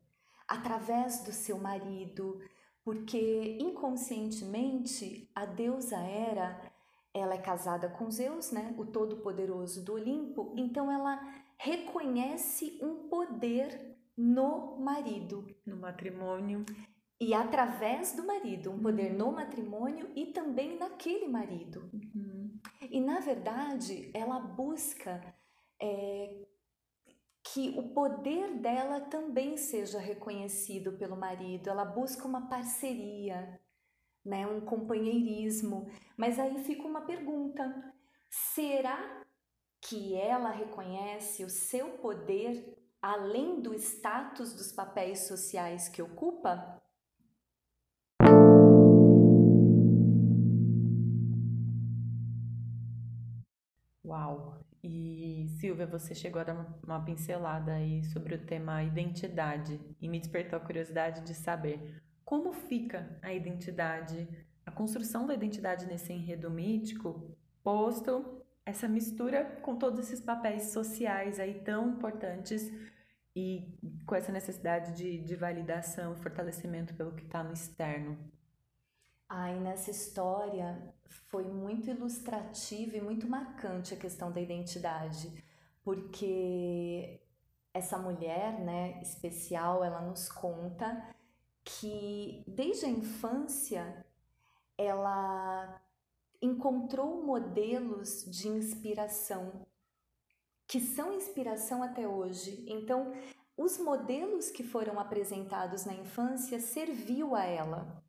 através 0.48 1.24
do 1.24 1.32
seu 1.32 1.58
marido, 1.58 2.42
porque 2.84 3.58
inconscientemente 3.60 5.30
a 5.34 5.46
deusa 5.46 5.98
Era 5.98 6.60
ela 7.14 7.34
é 7.34 7.38
casada 7.38 7.90
com 7.90 8.10
Zeus, 8.10 8.52
né, 8.52 8.74
o 8.78 8.86
todo-poderoso 8.86 9.84
do 9.84 9.94
Olimpo, 9.94 10.54
então 10.58 10.92
ela 10.92 11.20
reconhece 11.58 12.80
um 12.82 13.10
poder 13.10 13.98
no 14.18 14.78
marido, 14.80 15.48
no 15.66 15.78
matrimônio. 15.78 16.66
E 17.22 17.34
através 17.34 18.16
do 18.16 18.26
marido, 18.26 18.72
um 18.72 18.80
poder 18.80 19.12
no 19.12 19.32
matrimônio 19.32 20.10
e 20.16 20.28
também 20.28 20.78
naquele 20.78 21.28
marido. 21.28 21.90
Uhum. 21.94 22.58
E 22.90 23.02
na 23.02 23.20
verdade, 23.20 24.10
ela 24.14 24.40
busca 24.40 25.22
é, 25.82 26.46
que 27.44 27.74
o 27.78 27.90
poder 27.90 28.60
dela 28.60 29.02
também 29.02 29.58
seja 29.58 30.00
reconhecido 30.00 30.94
pelo 30.94 31.18
marido, 31.18 31.70
ela 31.70 31.84
busca 31.84 32.28
uma 32.28 32.48
parceria 32.48 33.60
né, 34.26 34.46
um 34.48 34.62
companheirismo. 34.62 35.90
Mas 36.18 36.40
aí 36.40 36.64
fica 36.64 36.88
uma 36.88 37.02
pergunta: 37.02 37.94
será 38.30 39.24
que 39.82 40.16
ela 40.16 40.52
reconhece 40.52 41.44
o 41.44 41.50
seu 41.50 41.98
poder 41.98 42.78
além 43.02 43.62
do 43.62 43.74
status 43.74 44.54
dos 44.54 44.72
papéis 44.72 45.28
sociais 45.28 45.88
que 45.88 46.02
ocupa? 46.02 46.80
Uau! 54.06 54.60
E 54.84 55.48
Silvia, 55.60 55.86
você 55.86 56.16
chegou 56.16 56.42
a 56.42 56.44
dar 56.44 56.54
uma, 56.54 56.80
uma 56.84 57.06
pincelada 57.06 57.74
aí 57.74 58.04
sobre 58.06 58.36
o 58.36 58.46
tema 58.46 58.84
identidade 58.84 59.80
e 60.02 60.08
me 60.08 60.20
despertou 60.20 60.58
a 60.58 60.62
curiosidade 60.62 61.22
de 61.22 61.34
saber 61.34 62.02
como 62.30 62.54
fica 62.54 63.18
a 63.24 63.34
identidade, 63.34 64.30
a 64.64 64.70
construção 64.70 65.26
da 65.26 65.34
identidade 65.34 65.88
nesse 65.88 66.14
enredo 66.14 66.48
mítico, 66.52 67.36
posto 67.64 68.46
essa 68.64 68.88
mistura 68.88 69.44
com 69.64 69.76
todos 69.76 70.00
esses 70.00 70.22
papéis 70.22 70.66
sociais 70.66 71.40
aí 71.40 71.56
tão 71.56 71.90
importantes 71.90 72.72
e 73.36 73.76
com 74.06 74.14
essa 74.14 74.32
necessidade 74.32 74.96
de, 74.96 75.18
de 75.24 75.36
validação 75.36 76.14
e 76.14 76.18
fortalecimento 76.18 76.94
pelo 76.94 77.14
que 77.14 77.24
está 77.24 77.44
no 77.44 77.52
externo. 77.52 78.16
Ai, 79.28 79.60
nessa 79.60 79.90
história 79.90 80.80
foi 81.32 81.46
muito 81.46 81.90
ilustrativa 81.90 82.96
e 82.96 83.02
muito 83.02 83.28
marcante 83.28 83.96
a 83.96 83.98
questão 83.98 84.32
da 84.32 84.40
identidade, 84.40 85.44
porque 85.84 87.24
essa 87.74 87.98
mulher, 87.98 88.60
né, 88.60 89.02
especial, 89.02 89.84
ela 89.84 90.02
nos 90.02 90.30
conta 90.30 91.18
que 91.78 92.44
desde 92.48 92.86
a 92.86 92.90
infância 92.90 94.06
ela 94.78 95.82
encontrou 96.42 97.24
modelos 97.24 98.24
de 98.26 98.48
inspiração 98.48 99.68
que 100.70 100.80
são 100.80 101.14
inspiração 101.14 101.82
até 101.82 102.08
hoje. 102.08 102.64
Então, 102.68 103.12
os 103.58 103.80
modelos 103.80 104.52
que 104.52 104.64
foram 104.64 105.00
apresentados 105.00 105.84
na 105.84 105.96
infância 105.96 106.60
serviu 106.60 107.36
a 107.36 107.44
ela. 107.44 108.04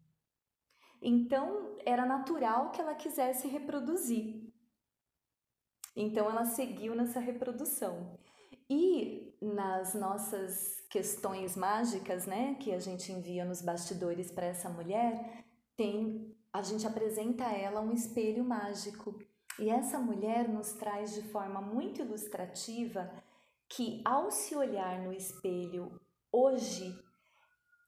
Então, 1.00 1.78
era 1.86 2.04
natural 2.04 2.70
que 2.70 2.78
ela 2.78 2.94
quisesse 2.94 3.48
reproduzir. 3.48 4.52
Então, 5.96 6.28
ela 6.28 6.44
seguiu 6.44 6.94
nessa 6.94 7.18
reprodução. 7.18 8.18
E 8.70 9.36
nas 9.42 9.94
nossas 9.94 10.80
questões 10.88 11.56
mágicas, 11.56 12.24
né, 12.24 12.54
que 12.60 12.72
a 12.72 12.78
gente 12.78 13.10
envia 13.10 13.44
nos 13.44 13.60
bastidores 13.60 14.30
para 14.30 14.46
essa 14.46 14.68
mulher, 14.68 15.44
tem 15.76 16.36
a 16.52 16.62
gente 16.62 16.86
apresenta 16.86 17.46
a 17.46 17.52
ela 17.52 17.80
um 17.80 17.92
espelho 17.92 18.44
mágico. 18.44 19.18
E 19.58 19.70
essa 19.70 19.98
mulher 19.98 20.48
nos 20.48 20.72
traz 20.72 21.14
de 21.14 21.22
forma 21.22 21.60
muito 21.60 22.00
ilustrativa 22.00 23.10
que 23.68 24.02
ao 24.04 24.30
se 24.30 24.54
olhar 24.56 25.00
no 25.00 25.12
espelho 25.12 26.00
hoje, 26.32 26.92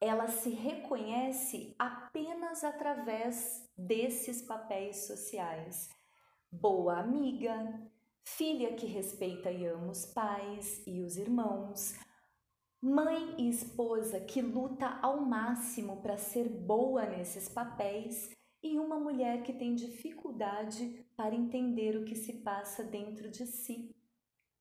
ela 0.00 0.28
se 0.28 0.50
reconhece 0.50 1.74
apenas 1.78 2.62
através 2.62 3.68
desses 3.76 4.42
papéis 4.42 5.06
sociais. 5.06 5.90
Boa 6.50 6.98
amiga, 6.98 7.80
filha 8.24 8.74
que 8.74 8.86
respeita 8.86 9.50
e 9.50 9.66
ama 9.66 9.90
os 9.90 10.06
pais 10.06 10.82
e 10.86 11.00
os 11.00 11.16
irmãos, 11.16 11.94
mãe 12.80 13.34
e 13.38 13.48
esposa 13.48 14.20
que 14.20 14.42
luta 14.42 14.98
ao 15.00 15.20
máximo 15.20 16.02
para 16.02 16.16
ser 16.16 16.48
boa 16.48 17.06
nesses 17.06 17.48
papéis 17.48 18.30
e 18.62 18.78
uma 18.78 18.98
mulher 18.98 19.42
que 19.42 19.52
tem 19.52 19.74
dificuldade 19.74 21.04
para 21.16 21.34
entender 21.34 21.96
o 21.96 22.04
que 22.04 22.14
se 22.14 22.34
passa 22.34 22.82
dentro 22.84 23.30
de 23.30 23.46
si. 23.46 23.94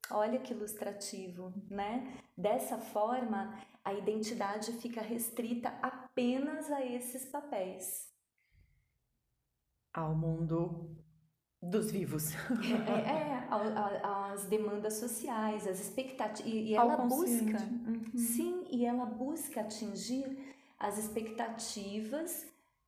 Olha 0.09 0.39
que 0.39 0.53
ilustrativo, 0.53 1.53
né? 1.69 2.19
Dessa 2.35 2.77
forma, 2.77 3.57
a 3.83 3.93
identidade 3.93 4.73
fica 4.73 5.01
restrita 5.01 5.69
apenas 5.81 6.69
a 6.71 6.85
esses 6.85 7.25
papéis. 7.25 8.11
Ao 9.93 10.13
mundo 10.15 11.00
dos 11.61 11.91
vivos. 11.91 12.33
É, 12.89 13.11
é 13.11 13.31
as 14.31 14.45
demandas 14.45 14.93
sociais, 14.95 15.67
as 15.67 15.79
expectativas. 15.79 16.51
E, 16.51 16.69
e 16.69 16.75
ela 16.75 16.97
busca. 16.97 17.57
Uhum. 17.61 18.03
Sim, 18.15 18.63
e 18.69 18.85
ela 18.85 19.05
busca 19.05 19.61
atingir 19.61 20.55
as 20.79 20.97
expectativas 20.97 22.47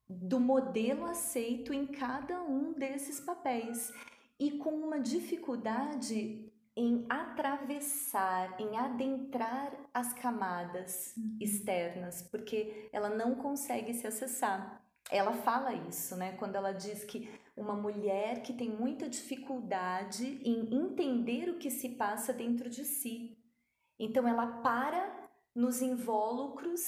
do 0.09 0.39
modelo 0.39 1.05
aceito 1.05 1.73
em 1.73 1.85
cada 1.85 2.41
um 2.41 2.73
desses 2.73 3.19
papéis 3.19 3.91
e 4.39 4.51
com 4.51 4.71
uma 4.71 4.99
dificuldade 4.99 6.51
em 6.75 7.05
atravessar, 7.07 8.59
em 8.59 8.77
adentrar 8.77 9.71
as 9.93 10.11
camadas 10.13 11.13
uhum. 11.15 11.37
externas, 11.39 12.23
porque 12.23 12.89
ela 12.91 13.09
não 13.09 13.35
consegue 13.35 13.93
se 13.93 14.07
acessar. 14.07 14.81
Ela 15.11 15.33
fala 15.33 15.73
isso, 15.73 16.15
né? 16.15 16.31
Quando 16.33 16.55
ela 16.55 16.71
diz 16.71 17.03
que 17.03 17.29
uma 17.55 17.75
mulher 17.75 18.41
que 18.41 18.53
tem 18.53 18.69
muita 18.69 19.07
dificuldade 19.07 20.39
em 20.43 20.73
entender 20.73 21.49
o 21.49 21.57
que 21.57 21.69
se 21.69 21.89
passa 21.89 22.33
dentro 22.33 22.69
de 22.69 22.83
si. 22.83 23.37
Então 23.99 24.27
ela 24.27 24.61
para 24.61 25.29
nos 25.55 25.81
invólucros 25.81 26.81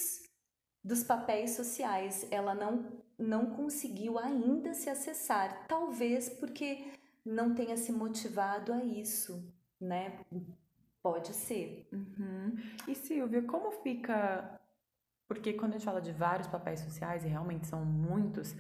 dos 0.84 1.04
papéis 1.04 1.52
sociais. 1.52 2.28
Ela 2.32 2.56
não 2.56 3.04
não 3.18 3.52
conseguiu 3.52 4.20
ainda 4.20 4.74
se 4.74 4.90
acessar, 4.90 5.66
talvez 5.68 6.30
porque 6.30 6.92
não 7.24 7.56
tenha 7.56 7.78
se 7.78 7.92
motivado 7.92 8.74
a 8.74 8.84
isso, 8.84 9.54
né? 9.80 10.20
Pode 11.02 11.34
ser. 11.34 11.88
Uhum. 11.92 12.56
E 12.88 12.96
Silvia, 12.96 13.42
como 13.44 13.72
fica? 13.72 14.60
Porque 15.28 15.54
quando 15.54 15.72
a 15.74 15.78
gente 15.78 15.86
fala 15.86 16.02
de 16.02 16.12
vários 16.12 16.48
papéis 16.48 16.82
sociais, 16.82 17.24
e 17.24 17.28
realmente 17.28 17.68
são 17.68 17.84
muitos, 17.84 18.54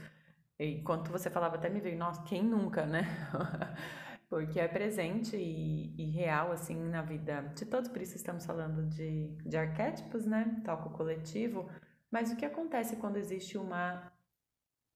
e 0.59 0.81
quando 0.83 1.11
você 1.11 1.29
falava 1.29 1.55
até 1.55 1.69
me 1.69 1.81
veio, 1.81 1.97
nossa, 1.97 2.23
quem 2.23 2.43
nunca, 2.43 2.85
né? 2.85 3.03
Porque 4.29 4.59
é 4.59 4.67
presente 4.67 5.35
e, 5.35 5.93
e, 5.97 6.09
real, 6.11 6.51
assim, 6.51 6.75
na 6.75 7.01
vida 7.01 7.41
de 7.55 7.65
todos, 7.65 7.89
por 7.89 8.01
isso 8.01 8.15
estamos 8.15 8.45
falando 8.45 8.87
de, 8.87 9.27
de 9.45 9.57
arquétipos, 9.57 10.25
né? 10.25 10.61
Toco 10.65 10.89
coletivo. 10.91 11.69
Mas 12.09 12.31
o 12.31 12.35
que 12.35 12.45
acontece 12.45 12.95
quando 12.95 13.17
existe 13.17 13.57
uma 13.57 14.11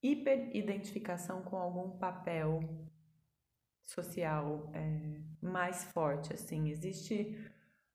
hiperidentificação 0.02 1.44
com 1.44 1.58
algum 1.58 1.98
papel 1.98 2.62
social 3.84 4.72
é, 4.74 5.22
mais 5.42 5.84
forte, 5.86 6.34
assim, 6.34 6.70
existe 6.70 7.38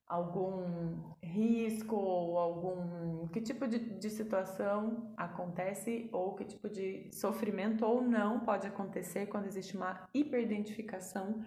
algum 0.06 1.14
risco 1.22 1.96
ou 1.96 2.38
algum 2.38 3.26
que 3.28 3.40
tipo 3.40 3.66
de, 3.66 3.78
de 3.78 4.10
situação 4.10 5.12
acontece 5.16 6.08
ou 6.12 6.34
que 6.34 6.44
tipo 6.44 6.68
de 6.68 7.10
sofrimento 7.12 7.84
ou 7.84 8.02
não 8.02 8.40
pode 8.40 8.66
acontecer 8.66 9.26
quando 9.26 9.46
existe 9.46 9.76
uma 9.76 10.08
hiperidentificação 10.12 11.42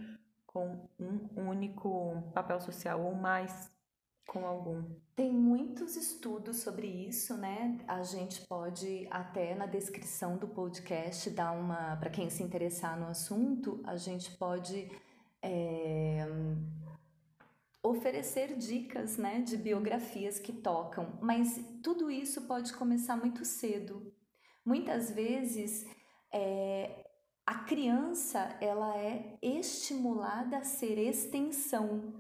com 0.46 0.90
um 1.00 1.50
único 1.50 2.32
papel 2.34 2.60
social 2.60 3.02
ou 3.02 3.14
mais 3.14 3.72
com 4.28 4.46
algum. 4.46 4.84
Tem 5.16 5.32
muitos 5.32 5.96
estudos 5.96 6.58
sobre 6.58 6.88
isso, 6.88 7.38
né? 7.38 7.78
A 7.88 8.04
gente 8.04 8.46
pode 8.46 9.08
até 9.10 9.56
na 9.56 9.66
descrição 9.66 10.38
do 10.38 10.48
podcast 10.48 11.30
dar 11.30 11.52
uma, 11.52 11.96
para 11.96 12.10
quem 12.10 12.30
se 12.30 12.44
interessar 12.44 13.00
no 13.00 13.08
assunto, 13.08 13.82
a 13.86 13.96
gente 13.96 14.32
pode 14.38 14.92
é, 15.42 16.26
oferecer 17.90 18.56
dicas, 18.58 19.18
né, 19.18 19.42
de 19.42 19.58
biografias 19.58 20.40
que 20.40 20.54
tocam. 20.54 21.18
Mas 21.22 21.60
tudo 21.84 22.10
isso 22.10 22.42
pode 22.48 22.74
começar 22.74 23.16
muito 23.18 23.44
cedo. 23.46 24.14
Muitas 24.66 25.12
vezes 25.12 25.86
é, 26.34 27.06
a 27.46 27.56
criança 27.56 28.40
ela 28.60 28.98
é 28.98 29.38
estimulada 29.42 30.58
a 30.58 30.64
ser 30.64 30.98
extensão 30.98 32.14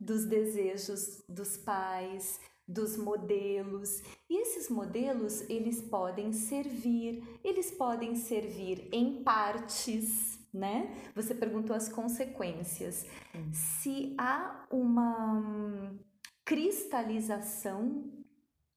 dos 0.00 0.24
desejos 0.24 1.24
dos 1.28 1.56
pais, 1.56 2.38
dos 2.66 2.96
modelos. 2.96 4.02
E 4.28 4.40
esses 4.40 4.68
modelos, 4.68 5.42
eles 5.48 5.80
podem 5.82 6.32
servir, 6.32 7.22
eles 7.42 7.70
podem 7.70 8.14
servir 8.14 8.88
em 8.92 9.22
partes, 9.22 10.35
né? 10.52 10.94
Você 11.14 11.34
perguntou 11.34 11.74
as 11.74 11.88
consequências. 11.88 13.06
Uhum. 13.34 13.52
Se 13.52 14.14
há 14.18 14.66
uma 14.70 15.34
hum, 15.34 15.98
cristalização 16.44 18.04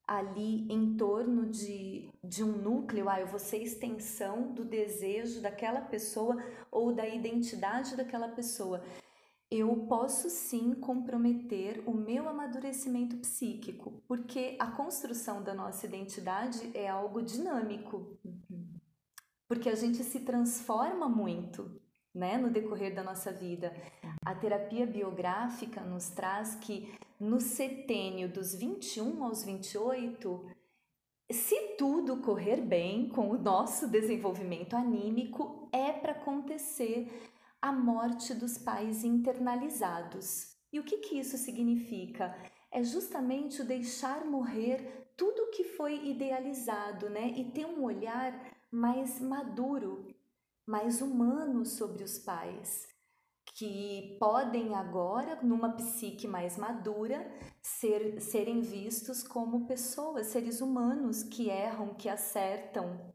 ali 0.09 0.65
em 0.71 0.97
torno 0.97 1.45
de, 1.45 2.09
de 2.23 2.43
um 2.43 2.51
núcleo, 2.51 3.07
ah, 3.07 3.21
eu 3.21 3.27
vou 3.27 3.37
ser 3.37 3.61
extensão 3.61 4.53
do 4.53 4.65
desejo 4.65 5.39
daquela 5.39 5.81
pessoa 5.81 6.35
ou 6.71 6.91
da 6.91 7.07
identidade 7.07 7.95
daquela 7.95 8.27
pessoa. 8.29 8.83
Eu 9.51 9.85
posso 9.87 10.29
sim 10.29 10.73
comprometer 10.73 11.83
o 11.85 11.93
meu 11.93 12.27
amadurecimento 12.27 13.17
psíquico, 13.17 14.01
porque 14.07 14.55
a 14.59 14.67
construção 14.71 15.43
da 15.43 15.53
nossa 15.53 15.85
identidade 15.85 16.71
é 16.75 16.87
algo 16.87 17.21
dinâmico. 17.21 18.17
Porque 19.49 19.67
a 19.67 19.75
gente 19.75 20.03
se 20.03 20.19
transforma 20.19 21.09
muito, 21.09 21.81
né, 22.13 22.37
no 22.37 22.51
decorrer 22.51 22.93
da 22.93 23.03
nossa 23.03 23.31
vida. 23.33 23.75
A 24.23 24.35
terapia 24.35 24.85
biográfica 24.85 25.81
nos 25.81 26.09
traz 26.09 26.53
que 26.53 26.87
no 27.19 27.41
setênio 27.41 28.31
dos 28.31 28.53
21 28.53 29.23
aos 29.23 29.43
28, 29.43 30.45
se 31.31 31.75
tudo 31.79 32.17
correr 32.17 32.61
bem 32.61 33.09
com 33.09 33.31
o 33.31 33.39
nosso 33.39 33.87
desenvolvimento 33.87 34.75
anímico, 34.75 35.67
é 35.73 35.91
para 35.93 36.11
acontecer 36.11 37.11
a 37.59 37.71
morte 37.71 38.35
dos 38.35 38.55
pais 38.55 39.03
internalizados. 39.03 40.55
E 40.71 40.79
o 40.79 40.83
que, 40.83 40.97
que 40.97 41.19
isso 41.19 41.37
significa? 41.37 42.37
É 42.71 42.83
justamente 42.83 43.63
o 43.63 43.65
deixar 43.65 44.23
morrer 44.25 45.09
tudo 45.17 45.49
que 45.49 45.63
foi 45.63 46.07
idealizado, 46.07 47.09
né? 47.09 47.33
E 47.35 47.45
ter 47.45 47.65
um 47.65 47.83
olhar 47.83 48.31
mais 48.71 49.19
maduro, 49.19 50.05
mais 50.65 51.01
humano 51.01 51.65
sobre 51.65 52.03
os 52.03 52.19
pais, 52.19 52.87
que 53.55 54.15
podem 54.19 54.75
agora, 54.75 55.41
numa 55.41 55.71
psique 55.73 56.27
mais 56.27 56.57
madura, 56.57 57.29
ser, 57.61 58.21
serem 58.21 58.61
vistos 58.61 59.23
como 59.23 59.65
pessoas, 59.65 60.27
seres 60.27 60.61
humanos 60.61 61.23
que 61.23 61.49
erram, 61.49 61.93
que 61.95 62.07
acertam. 62.07 63.13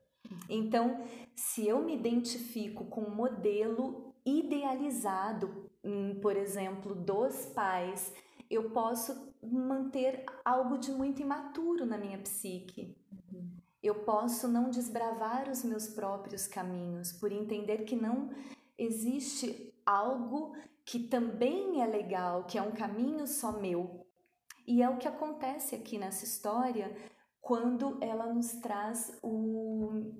Então, 0.49 1.03
se 1.35 1.67
eu 1.67 1.83
me 1.83 1.95
identifico 1.97 2.87
com 2.87 3.03
um 3.03 3.14
modelo 3.14 4.14
idealizado, 4.27 5.71
hum, 5.83 6.19
por 6.21 6.37
exemplo, 6.37 6.95
dos 6.95 7.47
pais, 7.47 8.12
eu 8.51 8.71
posso 8.71 9.35
manter 9.43 10.25
algo 10.45 10.79
de 10.79 10.90
muito 10.90 11.23
imaturo 11.23 11.87
na 11.87 11.99
minha 11.99 12.19
psique. 12.19 12.97
Eu 13.85 13.97
posso 13.97 14.49
não 14.49 14.70
desbravar 14.70 15.51
os 15.51 15.62
meus 15.62 15.87
próprios 15.87 16.47
caminhos 16.47 17.12
por 17.12 17.31
entender 17.31 17.85
que 17.85 17.94
não 17.94 18.31
existe 18.79 19.75
algo 19.85 20.57
que 20.87 21.01
também 21.01 21.83
é 21.83 21.87
legal, 21.87 22.44
que 22.44 22.57
é 22.57 22.62
um 22.62 22.73
caminho 22.73 23.27
só 23.27 23.53
meu. 23.53 24.07
E 24.66 24.83
é 24.83 24.88
o 24.88 24.97
que 24.97 25.07
acontece 25.07 25.75
aqui 25.75 25.99
nessa 25.99 26.25
história 26.25 26.97
quando 27.42 28.03
ela 28.03 28.33
nos 28.33 28.53
traz 28.55 29.18
o, 29.23 30.14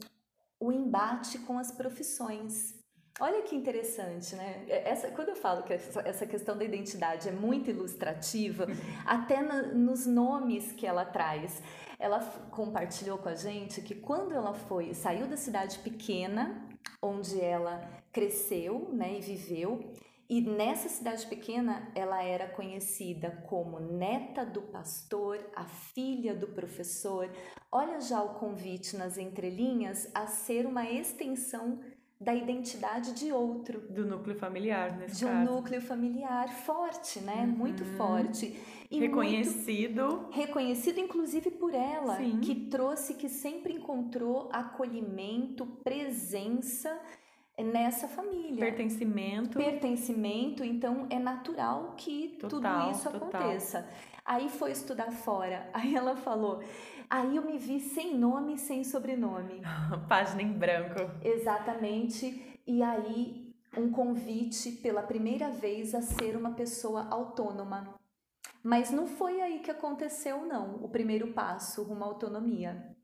o 0.61 0.70
embate 0.70 1.38
com 1.38 1.59
as 1.59 1.72
profissões. 1.72 2.84
Olha 3.20 3.42
que 3.42 3.55
interessante, 3.55 4.35
né? 4.35 4.64
É, 4.68 4.90
essa, 4.90 5.09
quando 5.12 5.29
eu 5.29 5.37
falo 5.37 5.62
que 5.62 5.72
essa, 5.72 6.27
questão 6.27 6.57
da 6.59 6.64
identidade 6.64 7.29
é 7.29 7.33
muito 7.33 7.70
ilustrativa, 7.70 8.66
até 9.07 9.40
nos 9.40 10.05
nomes 10.05 10.72
que 10.72 10.85
ela 10.85 11.05
traz. 11.05 11.62
Ela 11.96 12.18
compartilhou 12.50 13.18
com 13.18 13.29
a 13.29 13.37
gente 13.37 13.81
que 13.81 13.94
quando 13.94 14.35
ela 14.35 14.53
foi, 14.53 14.92
saiu 14.94 15.29
da 15.29 15.37
cidade 15.37 15.79
pequena, 15.79 16.68
onde 17.00 17.40
ela 17.40 17.88
cresceu 18.12 18.90
né, 18.92 19.16
e 19.16 19.20
viveu, 19.20 19.92
e 20.29 20.40
nessa 20.40 20.88
cidade 20.88 21.27
pequena 21.27 21.92
ela 21.94 22.22
era 22.22 22.48
conhecida 22.48 23.31
como 23.46 23.79
neta 23.79 24.44
do 24.44 24.62
pastor, 24.62 25.38
a 25.55 25.64
filha 25.64 26.35
do 26.35 26.48
professor. 26.48 27.31
Olha 27.70 28.00
já 28.00 28.22
o 28.22 28.35
convite 28.35 28.96
nas 28.96 29.18
entrelinhas 29.18 30.11
a 30.14 30.27
ser 30.27 30.66
uma 30.66 30.90
extensão 30.90 31.79
da 32.20 32.35
identidade 32.35 33.12
de 33.12 33.33
outro. 33.33 33.81
Do 33.90 34.07
núcleo 34.07 34.37
familiar, 34.37 34.96
nesse 34.96 35.18
de 35.18 35.24
caso. 35.24 35.50
Um 35.50 35.55
núcleo 35.57 35.81
familiar 35.81 36.48
forte, 36.48 37.20
né? 37.20 37.42
Uhum. 37.42 37.46
Muito 37.46 37.85
forte. 37.96 38.59
E 38.90 38.98
reconhecido. 38.98 40.07
Muito 40.07 40.31
reconhecido, 40.31 40.98
inclusive, 40.98 41.50
por 41.50 41.74
ela, 41.74 42.16
Sim. 42.16 42.40
que 42.40 42.55
trouxe, 42.55 43.14
que 43.14 43.29
sempre 43.29 43.72
encontrou 43.74 44.48
acolhimento, 44.53 45.66
presença 45.83 46.96
nessa 47.59 48.09
família. 48.09 48.64
Pertencimento. 48.64 49.59
Pertencimento, 49.59 50.64
então 50.64 51.07
é 51.11 51.18
natural 51.18 51.94
que 51.96 52.37
total, 52.40 52.48
tudo 52.48 52.90
isso 52.90 53.09
aconteça. 53.09 53.88
Aí 54.24 54.48
foi 54.48 54.72
estudar 54.72 55.12
fora. 55.12 55.68
Aí 55.72 55.94
ela 55.94 56.16
falou: 56.16 56.62
Aí 57.09 57.37
eu 57.37 57.45
me 57.45 57.59
vi 57.59 57.81
sem 57.81 58.17
nome, 58.17 58.59
sem 58.59 58.85
sobrenome. 58.85 59.62
Página 60.09 60.43
em 60.43 60.53
branco. 60.53 61.11
Exatamente. 61.23 62.61
E 62.67 62.83
aí 62.83 63.55
um 63.77 63.90
convite 63.90 64.73
pela 64.73 65.03
primeira 65.03 65.51
vez 65.51 65.95
a 65.95 66.03
ser 66.03 66.37
uma 66.37 66.53
pessoa 66.53 67.09
autônoma. 67.11 67.95
Mas 68.62 68.90
não 68.90 69.07
foi 69.07 69.40
aí 69.40 69.61
que 69.61 69.71
aconteceu, 69.71 70.47
não, 70.47 70.77
o 70.83 70.88
primeiro 70.88 71.33
passo 71.33 71.83
rumo 71.83 72.05
à 72.05 72.07
autonomia. 72.07 72.97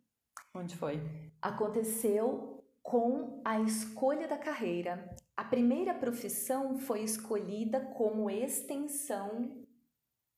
Onde 0.54 0.76
foi? 0.76 1.00
Aconteceu 1.42 2.64
com 2.82 3.40
a 3.44 3.60
escolha 3.60 4.26
da 4.26 4.38
carreira. 4.38 5.14
A 5.36 5.44
primeira 5.44 5.92
profissão 5.92 6.78
foi 6.78 7.02
escolhida 7.02 7.80
como 7.80 8.30
extensão 8.30 9.66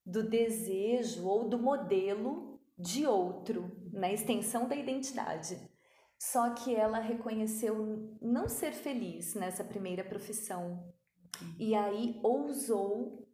do 0.05 0.29
desejo 0.29 1.27
ou 1.27 1.49
do 1.49 1.59
modelo 1.59 2.52
de 2.83 3.07
outro, 3.07 3.71
na 3.93 4.13
extensão 4.13 4.69
da 4.69 4.77
identidade. 4.77 5.57
Só 6.19 6.51
que 6.51 6.75
ela 6.75 6.99
reconheceu 6.99 8.19
não 8.21 8.49
ser 8.49 8.73
feliz 8.73 9.35
nessa 9.35 9.65
primeira 9.65 10.05
profissão 10.05 10.93
e 11.59 11.75
aí 11.75 12.21
ousou 12.23 13.29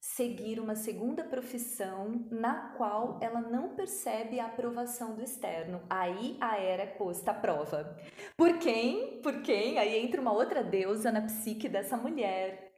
seguir 0.00 0.60
uma 0.60 0.76
segunda 0.76 1.24
profissão 1.24 2.26
na 2.30 2.72
qual 2.76 3.18
ela 3.20 3.40
não 3.40 3.74
percebe 3.74 4.38
a 4.38 4.46
aprovação 4.46 5.14
do 5.14 5.22
externo. 5.22 5.82
Aí 5.90 6.36
a 6.40 6.56
era 6.56 6.84
é 6.84 6.86
posta 6.86 7.32
à 7.32 7.34
prova. 7.34 7.96
Por 8.36 8.58
quem? 8.58 9.20
Por 9.20 9.42
quem? 9.42 9.78
Aí 9.78 9.98
entra 9.98 10.20
uma 10.20 10.32
outra 10.32 10.62
deusa 10.62 11.10
na 11.10 11.22
psique 11.22 11.68
dessa 11.68 11.96
mulher. 11.96 12.72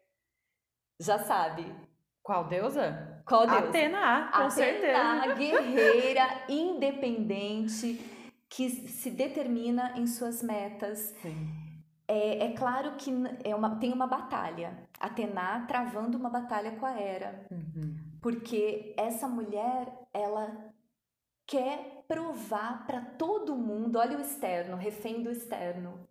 Já 0.99 1.19
sabe. 1.19 1.65
Qual 2.23 2.49
deusa? 2.49 3.10
Qual? 3.31 3.49
Atena, 3.49 4.29
com 4.33 4.39
Atena, 4.39 4.51
certeza. 4.51 5.35
guerreira, 5.39 6.45
independente, 6.49 7.95
que 8.49 8.69
se 8.69 9.09
determina 9.09 9.97
em 9.97 10.09
suas 10.09 10.43
metas. 10.43 11.15
É, 12.09 12.47
é, 12.47 12.53
claro 12.55 12.97
que 12.97 13.13
é 13.45 13.55
uma, 13.55 13.77
tem 13.77 13.93
uma 13.93 14.09
batalha. 14.09 14.77
Atena 14.99 15.65
travando 15.69 16.19
uma 16.19 16.29
batalha 16.29 16.73
com 16.73 16.85
a 16.85 17.01
Hera. 17.01 17.47
Uhum. 17.53 17.97
Porque 18.21 18.93
essa 18.99 19.29
mulher, 19.29 19.87
ela 20.13 20.75
quer 21.47 22.05
provar 22.09 22.85
para 22.85 23.01
todo 23.01 23.55
mundo, 23.55 23.97
olha 24.01 24.19
o 24.19 24.21
externo, 24.21 24.77
refém 24.77 25.23
do 25.23 25.31
externo, 25.31 26.09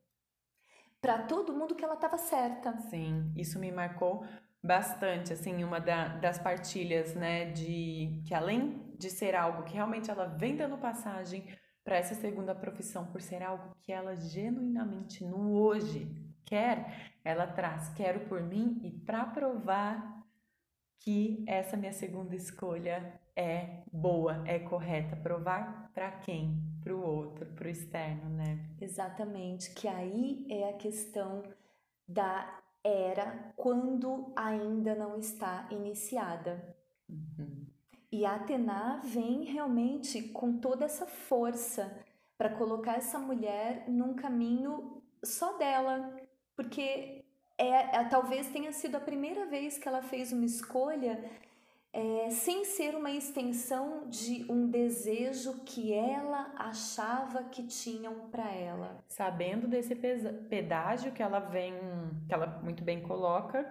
para 1.02 1.24
todo 1.24 1.54
mundo 1.54 1.76
que 1.76 1.84
ela 1.84 1.96
estava 1.96 2.18
certa. 2.18 2.78
Sim, 2.90 3.34
isso 3.36 3.60
me 3.60 3.72
marcou 3.74 4.24
bastante, 4.64 5.34
assim, 5.34 5.64
uma 5.64 5.80
da, 5.80 6.10
das 6.18 6.38
partilhas, 6.38 7.16
né, 7.16 7.46
de 7.52 8.22
que 8.26 8.34
além 8.34 8.94
de 8.98 9.10
ser 9.10 9.36
algo 9.36 9.64
que 9.64 9.74
realmente 9.74 10.12
ela 10.12 10.26
vem 10.26 10.56
dando 10.56 10.78
passagem 10.78 11.46
para 11.84 11.98
essa 11.98 12.14
segunda 12.14 12.54
profissão, 12.54 13.06
por 13.06 13.22
ser 13.22 13.42
algo 13.42 13.76
que 13.82 13.92
ela 13.92 14.16
genuinamente 14.16 15.24
no 15.24 15.54
hoje 15.54 16.08
quer, 16.46 17.14
ela 17.24 17.48
traz 17.48 17.90
quero 17.90 18.22
por 18.28 18.42
mim 18.42 18.80
e 18.84 18.92
para 18.92 19.26
provar 19.26 20.20
que 21.00 21.44
essa 21.48 21.78
minha 21.78 21.94
segunda 21.94 22.36
escolha 22.36 23.20
é 23.36 23.84
boa, 23.92 24.44
é 24.46 24.60
correta, 24.60 25.16
provar 25.16 25.90
para 25.94 26.12
quem? 26.12 26.62
Para 26.84 26.94
o 26.94 27.02
outro, 27.02 27.46
para 27.46 27.68
o 27.68 27.72
externo, 27.72 28.30
né? 28.32 28.70
Exatamente, 28.82 29.74
que 29.74 29.88
aí 29.88 30.46
é 30.50 30.70
a 30.70 30.74
questão 30.74 31.44
da 32.06 32.60
era 32.84 33.54
quando 33.56 34.32
ainda 34.36 34.96
não 34.96 35.18
está 35.18 35.68
iniciada. 35.72 36.76
Uhum. 37.08 37.66
E 38.12 38.26
a 38.26 38.36
Atena 38.36 39.02
vem 39.04 39.44
realmente 39.44 40.22
com 40.30 40.58
toda 40.58 40.86
essa 40.86 41.06
força 41.06 42.04
para 42.38 42.50
colocar 42.50 42.96
essa 42.96 43.20
mulher 43.20 43.84
num 43.88 44.14
caminho 44.16 45.04
só 45.24 45.58
dela, 45.58 46.16
porque 46.56 47.26
é, 47.58 47.98
é, 47.98 48.04
talvez 48.06 48.48
tenha 48.48 48.72
sido 48.72 48.96
a 48.96 49.02
primeira 49.02 49.46
vez 49.46 49.78
que 49.78 49.88
ela 49.88 50.02
fez 50.02 50.32
uma 50.32 50.46
escolha 50.46 51.30
é, 51.92 52.30
sem 52.30 52.66
ser 52.66 52.96
uma 52.96 53.12
extensão 53.12 54.08
de 54.10 54.46
um 54.50 54.70
desejo 54.70 55.62
que 55.66 55.92
ela 55.94 56.54
achava 56.56 57.44
que 57.46 57.64
tinham 57.64 58.30
para 58.30 58.52
ela. 58.52 59.04
Sabendo 59.08 59.68
desse 59.68 59.96
pedágio 59.96 61.12
que 61.12 61.24
ela 61.24 61.40
vem, 61.40 61.74
que 62.28 62.34
ela 62.34 62.60
muito 62.64 62.84
bem 62.84 63.02
coloca, 63.02 63.66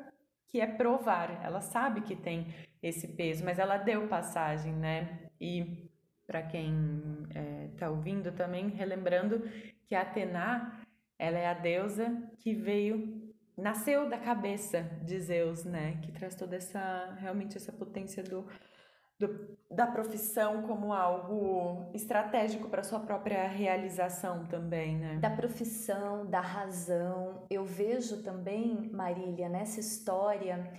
que 0.48 0.60
é 0.60 0.66
provar. 0.66 1.44
Ela 1.44 1.60
sabe 1.60 2.00
que 2.00 2.16
tem 2.16 2.52
esse 2.82 3.06
peso, 3.08 3.44
mas 3.44 3.58
ela 3.58 3.76
deu 3.76 4.08
passagem, 4.08 4.72
né? 4.72 5.30
E 5.40 5.88
para 6.26 6.42
quem 6.42 7.26
está 7.72 7.86
é, 7.86 7.88
ouvindo 7.88 8.32
também, 8.32 8.68
relembrando 8.68 9.42
que 9.86 9.94
Atena, 9.94 10.84
ela 11.18 11.38
é 11.38 11.46
a 11.46 11.54
deusa 11.54 12.30
que 12.38 12.54
veio 12.54 13.17
nasceu 13.58 14.08
da 14.08 14.16
cabeça 14.16 14.82
de 15.02 15.18
Zeus, 15.18 15.64
né? 15.64 16.00
Que 16.02 16.12
traz 16.12 16.34
toda 16.34 16.56
essa, 16.56 17.16
realmente 17.18 17.56
essa 17.56 17.72
potência 17.72 18.22
do, 18.22 18.46
do 19.18 19.58
da 19.70 19.86
profissão 19.86 20.62
como 20.62 20.92
algo 20.92 21.90
estratégico 21.92 22.68
para 22.68 22.82
sua 22.82 23.00
própria 23.00 23.46
realização 23.48 24.46
também, 24.46 24.96
né? 24.96 25.16
Da 25.16 25.30
profissão, 25.30 26.24
da 26.24 26.40
razão. 26.40 27.44
Eu 27.50 27.64
vejo 27.64 28.22
também, 28.22 28.88
Marília, 28.92 29.48
nessa 29.48 29.80
história, 29.80 30.72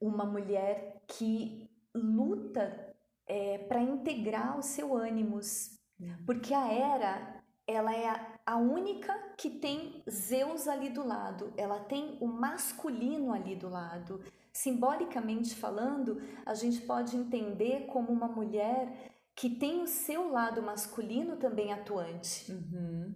uma 0.00 0.24
mulher 0.24 1.02
que 1.06 1.70
luta 1.94 2.94
é, 3.26 3.58
para 3.58 3.80
integrar 3.80 4.58
o 4.58 4.62
seu 4.62 4.96
ânimos, 4.96 5.78
porque 6.26 6.52
a 6.52 6.72
Era 6.72 7.42
ela 7.66 7.94
é 7.94 8.38
a 8.44 8.56
única 8.56 9.14
que 9.42 9.50
tem 9.50 10.04
Zeus 10.08 10.68
ali 10.68 10.88
do 10.88 11.04
lado, 11.04 11.52
ela 11.56 11.80
tem 11.80 12.16
o 12.20 12.28
masculino 12.28 13.32
ali 13.32 13.56
do 13.56 13.68
lado. 13.68 14.22
Simbolicamente 14.52 15.56
falando, 15.56 16.22
a 16.46 16.54
gente 16.54 16.80
pode 16.82 17.16
entender 17.16 17.86
como 17.86 18.12
uma 18.12 18.28
mulher 18.28 19.10
que 19.34 19.50
tem 19.50 19.82
o 19.82 19.88
seu 19.88 20.30
lado 20.30 20.62
masculino 20.62 21.36
também 21.38 21.72
atuante. 21.72 22.52
Uhum. 22.52 23.12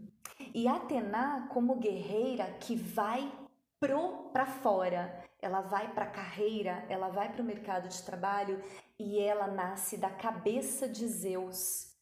E 0.53 0.67
Atena 0.67 1.47
como 1.53 1.77
guerreira 1.77 2.51
que 2.59 2.75
vai 2.75 3.33
pro 3.79 4.31
para 4.33 4.47
fora, 4.47 5.23
ela 5.41 5.61
vai 5.61 5.95
para 5.95 6.07
a 6.07 6.11
carreira, 6.11 6.85
ela 6.89 7.09
vai 7.09 7.31
para 7.31 7.43
o 7.43 7.47
mercado 7.47 7.89
de 7.89 8.03
trabalho 8.03 8.61
e 8.99 9.21
ela 9.21 9.47
nasce 9.47 9.97
da 9.97 10.11
cabeça 10.11 10.89
de 10.89 11.07
Zeus. 11.07 11.95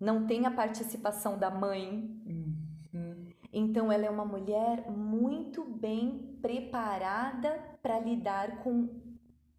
Não 0.00 0.26
tem 0.26 0.46
a 0.46 0.50
participação 0.50 1.38
da 1.38 1.50
mãe. 1.50 2.22
Então 3.52 3.90
ela 3.90 4.04
é 4.04 4.10
uma 4.10 4.24
mulher 4.24 4.90
muito 4.90 5.64
bem 5.64 6.38
preparada 6.42 7.58
para 7.82 7.98
lidar 7.98 8.58
com 8.62 8.88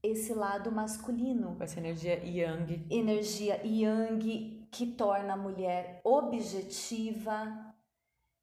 esse 0.02 0.34
lado 0.34 0.71
masculino. 0.71 1.56
Com 1.56 1.63
essa 1.63 1.80
energia 1.80 2.23
yang. 2.23 2.86
Energia 2.89 3.62
yang 3.65 4.67
que 4.71 4.86
torna 4.86 5.34
a 5.34 5.38
mulher 5.38 5.99
objetiva, 6.04 7.73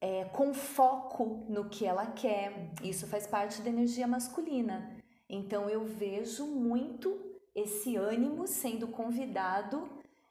é, 0.01 0.25
com 0.25 0.53
foco 0.53 1.47
no 1.49 1.69
que 1.69 1.87
ela 1.87 2.07
quer. 2.07 2.73
Isso 2.83 3.07
faz 3.07 3.27
parte 3.27 3.63
da 3.63 3.71
energia 3.71 4.07
masculina. 4.07 4.97
Então 5.29 5.69
eu 5.69 5.85
vejo 5.85 6.47
muito 6.47 7.19
esse 7.55 7.97
ânimo 7.97 8.47
sendo 8.47 8.89
convidado 8.89 9.89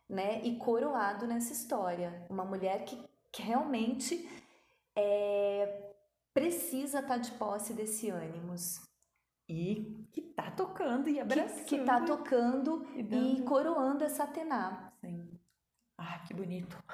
né, 0.08 0.42
e 0.44 0.56
coroado 0.58 1.26
nessa 1.26 1.52
história. 1.52 2.26
Uma 2.30 2.46
mulher 2.46 2.86
que 2.86 2.98
realmente 3.42 4.30
é, 4.96 5.94
precisa 6.34 7.00
estar 7.00 7.16
tá 7.16 7.18
de 7.18 7.32
posse 7.34 7.74
desse 7.74 8.10
ânimos. 8.10 8.82
E 9.48 10.08
que 10.12 10.22
tá 10.22 10.50
tocando 10.50 11.08
e 11.08 11.20
abraçando. 11.20 11.66
Que, 11.66 11.78
que 11.78 11.86
tá 11.86 12.02
tocando 12.02 12.88
e, 12.96 13.04
dando... 13.04 13.28
e 13.28 13.44
coroando 13.44 14.04
essa 14.04 14.24
Atena. 14.24 14.92
Sim. 15.02 15.30
Ah, 15.98 16.20
que 16.20 16.34
bonito. 16.34 16.84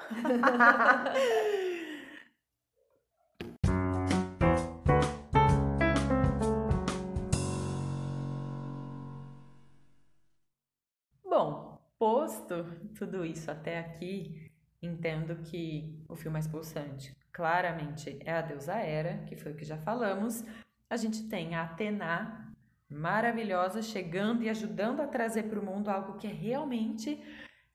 Bom, 11.24 11.80
posto 11.98 12.64
tudo 12.94 13.24
isso 13.24 13.50
até 13.50 13.78
aqui, 13.78 14.52
entendo 14.82 15.36
que 15.36 16.04
o 16.06 16.14
fio 16.14 16.30
mais 16.30 16.46
pulsante 16.46 17.16
claramente 17.32 18.18
é 18.24 18.32
a 18.32 18.42
deusa 18.42 18.74
Hera, 18.74 19.24
que 19.26 19.36
foi 19.36 19.52
o 19.52 19.56
que 19.56 19.64
já 19.64 19.78
falamos. 19.78 20.44
A 20.90 20.96
gente 20.96 21.28
tem 21.28 21.54
a 21.54 21.62
Atena, 21.62 22.54
maravilhosa, 22.88 23.80
chegando 23.80 24.42
e 24.42 24.50
ajudando 24.50 25.00
a 25.00 25.06
trazer 25.06 25.44
para 25.44 25.58
o 25.58 25.64
mundo 25.64 25.88
algo 25.88 26.18
que 26.18 26.26
é 26.26 26.30
realmente 26.30 27.22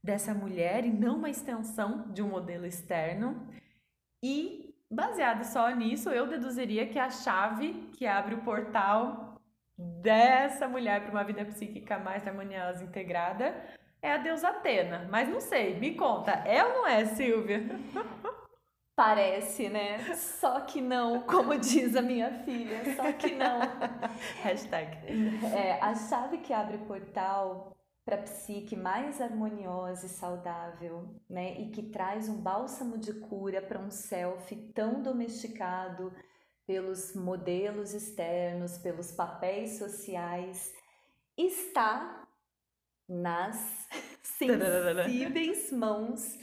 dessa 0.04 0.34
mulher 0.34 0.86
e 0.86 0.91
não 0.91 1.17
uma 1.17 1.30
extensão 1.30 2.12
de 2.12 2.22
um 2.22 2.30
modelo 2.30 2.65
externo. 2.65 3.48
E 4.24 4.76
baseado 4.89 5.43
só 5.43 5.70
nisso, 5.72 6.10
eu 6.10 6.28
deduziria 6.28 6.88
que 6.88 7.00
a 7.00 7.10
chave 7.10 7.89
que 7.93 8.06
abre 8.06 8.36
o 8.36 8.41
portal 8.41 9.41
dessa 9.78 10.67
mulher 10.67 11.02
para 11.02 11.12
uma 11.12 11.24
vida 11.24 11.43
psíquica 11.46 12.00
mais 12.00 12.26
harmoniosa, 12.26 12.84
integrada, 12.84 13.56
é 14.02 14.12
a 14.12 14.17
deusa 14.17 14.50
Atena. 14.50 15.08
Mas 15.10 15.28
não 15.28 15.41
sei, 15.41 15.80
me 15.80 15.96
conta, 15.96 16.32
é 16.32 16.63
ou 16.63 16.74
não 16.74 16.88
é, 16.88 17.06
Silvia? 17.06 17.63
Parece, 18.98 19.70
né? 19.70 20.16
Só 20.16 20.62
que 20.62 20.82
não, 20.82 21.22
como 21.22 21.56
diz 21.56 21.96
a 21.96 22.02
minha 22.02 22.32
filha, 22.44 22.96
só 22.96 23.14
que 23.14 23.36
não. 23.36 23.60
Hashtag. 24.42 24.98
É, 25.56 25.80
a 25.80 25.94
chave 25.94 26.40
que 26.40 26.52
abre 26.52 26.80
portal 26.80 27.78
para 28.04 28.16
a 28.16 28.24
psique 28.24 28.76
mais 28.76 29.22
harmoniosa 29.22 30.08
e 30.08 30.10
saudável, 30.10 31.14
né? 31.30 31.62
E 31.62 31.70
que 31.70 31.84
traz 31.84 32.28
um 32.28 32.42
bálsamo 32.42 32.98
de 32.98 33.14
cura 33.14 33.62
para 33.62 33.78
um 33.78 33.92
self 33.92 34.56
tão 34.74 35.04
domesticado, 35.04 36.12
pelos 36.66 37.14
modelos 37.14 37.94
externos, 37.94 38.80
pelos 38.80 39.12
papéis 39.12 39.78
sociais, 39.78 40.74
está 41.38 42.28
nas 43.08 43.88
sensíveis 44.24 45.72
mãos 45.72 46.36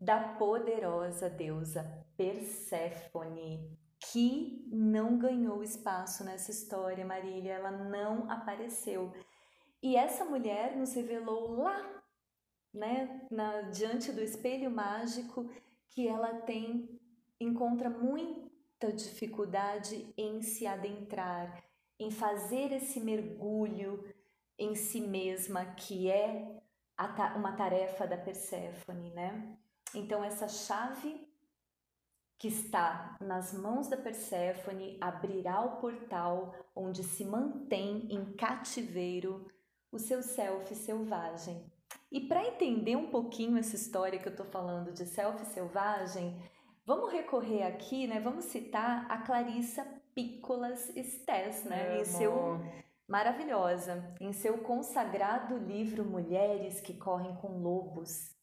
da 0.00 0.34
poderosa 0.34 1.30
deusa 1.30 2.04
Perséfone, 2.16 3.78
que 3.98 4.68
não 4.70 5.18
ganhou 5.18 5.62
espaço 5.62 6.24
nessa 6.24 6.50
história, 6.50 7.04
Marília, 7.04 7.54
ela 7.54 7.70
não 7.70 8.30
apareceu. 8.30 9.12
E 9.82 9.96
essa 9.96 10.24
mulher 10.24 10.76
nos 10.76 10.94
revelou 10.94 11.56
lá, 11.56 12.02
né, 12.72 13.26
na, 13.30 13.62
diante 13.62 14.12
do 14.12 14.20
espelho 14.20 14.70
mágico, 14.70 15.50
que 15.90 16.08
ela 16.08 16.40
tem 16.40 17.00
encontra 17.40 17.90
muita 17.90 18.92
dificuldade 18.92 20.12
em 20.16 20.40
se 20.42 20.66
adentrar, 20.66 21.62
em 21.98 22.10
fazer 22.10 22.72
esse 22.72 23.00
mergulho 23.00 24.04
em 24.58 24.74
si 24.74 25.00
mesma, 25.00 25.64
que 25.66 26.10
é 26.10 26.62
uma 27.36 27.52
tarefa 27.52 28.06
da 28.06 28.16
Perséfone, 28.16 29.10
né? 29.10 29.56
Então 29.94 30.22
essa 30.24 30.48
chave 30.48 31.26
que 32.38 32.48
está 32.48 33.16
nas 33.20 33.52
mãos 33.52 33.88
da 33.88 33.96
Perséfone 33.96 34.98
abrirá 35.00 35.60
o 35.60 35.76
portal 35.76 36.54
onde 36.74 37.02
se 37.02 37.24
mantém 37.24 38.08
em 38.10 38.34
cativeiro 38.34 39.46
o 39.90 39.98
seu 39.98 40.22
self 40.22 40.74
selvagem. 40.74 41.64
E 42.10 42.20
para 42.20 42.46
entender 42.46 42.96
um 42.96 43.10
pouquinho 43.10 43.56
essa 43.56 43.76
história 43.76 44.18
que 44.18 44.26
eu 44.26 44.32
estou 44.32 44.46
falando 44.46 44.92
de 44.92 45.06
self 45.06 45.44
selvagem, 45.46 46.40
Vamos 46.86 47.12
recorrer 47.12 47.62
aqui, 47.62 48.06
né? 48.06 48.20
Vamos 48.20 48.44
citar 48.44 49.10
a 49.10 49.16
Clarissa 49.16 49.86
Piccolas 50.14 50.94
Estés, 50.94 51.64
né? 51.64 52.00
Em 52.00 52.04
seu 52.04 52.60
maravilhosa, 53.08 54.14
em 54.20 54.34
seu 54.34 54.58
consagrado 54.58 55.56
livro 55.56 56.04
Mulheres 56.04 56.82
que 56.82 56.92
correm 56.92 57.34
com 57.36 57.58
lobos. 57.58 58.33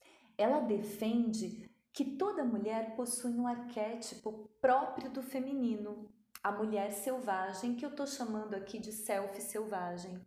Ela 0.41 0.59
defende 0.59 1.69
que 1.93 2.05
toda 2.17 2.43
mulher 2.43 2.95
possui 2.95 3.33
um 3.33 3.47
arquétipo 3.47 4.49
próprio 4.61 5.11
do 5.11 5.21
feminino, 5.21 6.09
a 6.43 6.51
mulher 6.51 6.91
selvagem, 6.91 7.75
que 7.75 7.85
eu 7.85 7.89
estou 7.89 8.07
chamando 8.07 8.55
aqui 8.55 8.79
de 8.79 8.91
self 8.91 9.39
selvagem. 9.41 10.25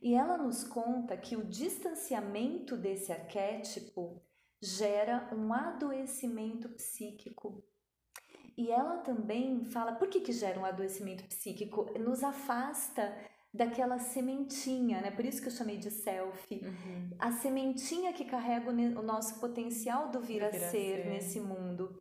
E 0.00 0.14
ela 0.14 0.38
nos 0.38 0.64
conta 0.64 1.16
que 1.16 1.36
o 1.36 1.44
distanciamento 1.44 2.76
desse 2.76 3.12
arquétipo 3.12 4.22
gera 4.62 5.28
um 5.34 5.52
adoecimento 5.52 6.68
psíquico. 6.70 7.62
E 8.56 8.70
ela 8.70 8.98
também 8.98 9.64
fala, 9.64 9.92
por 9.92 10.08
que, 10.08 10.20
que 10.20 10.32
gera 10.32 10.58
um 10.58 10.64
adoecimento 10.64 11.24
psíquico? 11.24 11.86
Nos 11.98 12.22
afasta 12.22 13.14
daquela 13.52 13.98
sementinha, 13.98 15.00
né? 15.00 15.10
Por 15.10 15.24
isso 15.24 15.42
que 15.42 15.48
eu 15.48 15.52
chamei 15.52 15.76
de 15.76 15.90
self. 15.90 16.54
Uhum. 16.54 17.10
A 17.18 17.32
sementinha 17.32 18.12
que 18.12 18.24
carrega 18.24 18.70
o 18.70 19.02
nosso 19.02 19.40
potencial 19.40 20.10
do 20.10 20.20
vir, 20.20 20.44
a, 20.44 20.50
vir 20.50 20.60
ser, 20.60 20.70
ser 20.70 21.06
nesse 21.06 21.40
mundo. 21.40 22.00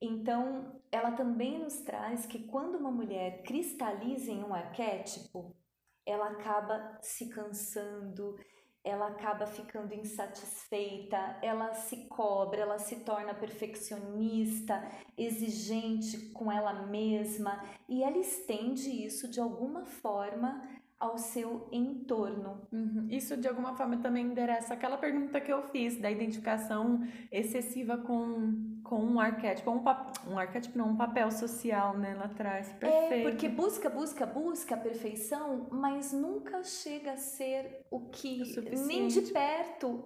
Então, 0.00 0.80
ela 0.90 1.12
também 1.12 1.58
nos 1.58 1.80
traz 1.80 2.26
que 2.26 2.40
quando 2.40 2.76
uma 2.76 2.90
mulher 2.90 3.42
cristaliza 3.42 4.30
em 4.30 4.42
um 4.42 4.52
arquétipo, 4.52 5.56
ela 6.04 6.30
acaba 6.30 6.98
se 7.00 7.28
cansando, 7.28 8.36
ela 8.84 9.06
acaba 9.08 9.46
ficando 9.46 9.94
insatisfeita, 9.94 11.38
ela 11.40 11.72
se 11.72 12.08
cobra, 12.08 12.62
ela 12.62 12.78
se 12.78 13.04
torna 13.04 13.32
perfeccionista, 13.32 14.82
exigente 15.16 16.32
com 16.32 16.50
ela 16.50 16.86
mesma 16.86 17.62
e 17.88 18.02
ela 18.02 18.18
estende 18.18 18.90
isso 18.90 19.30
de 19.30 19.40
alguma 19.40 19.84
forma 19.84 20.68
ao 21.02 21.18
seu 21.18 21.66
entorno. 21.72 22.60
Uhum. 22.70 23.08
Isso 23.10 23.36
de 23.36 23.48
alguma 23.48 23.74
forma 23.74 23.96
também 23.96 24.24
endereça 24.24 24.72
aquela 24.72 24.96
pergunta 24.96 25.40
que 25.40 25.52
eu 25.52 25.60
fiz 25.64 25.96
da 25.96 26.08
identificação 26.08 27.04
excessiva 27.32 27.98
com, 27.98 28.78
com 28.84 29.02
um 29.02 29.18
arquétipo, 29.18 29.68
um, 29.72 29.82
um 30.30 30.38
arquétipo 30.38 30.78
não, 30.78 30.90
um 30.90 30.96
papel 30.96 31.28
social, 31.32 31.98
né, 31.98 32.14
lá 32.14 32.26
atrás. 32.26 32.70
É, 32.70 32.74
Perfeito. 32.74 33.14
É, 33.14 33.30
porque 33.30 33.48
busca, 33.48 33.90
busca, 33.90 34.24
busca 34.24 34.76
a 34.76 34.78
perfeição, 34.78 35.66
mas 35.72 36.12
nunca 36.12 36.62
chega 36.62 37.14
a 37.14 37.16
ser 37.16 37.84
o 37.90 38.08
que, 38.08 38.40
o 38.56 38.86
nem 38.86 39.08
de 39.08 39.22
perto 39.22 40.04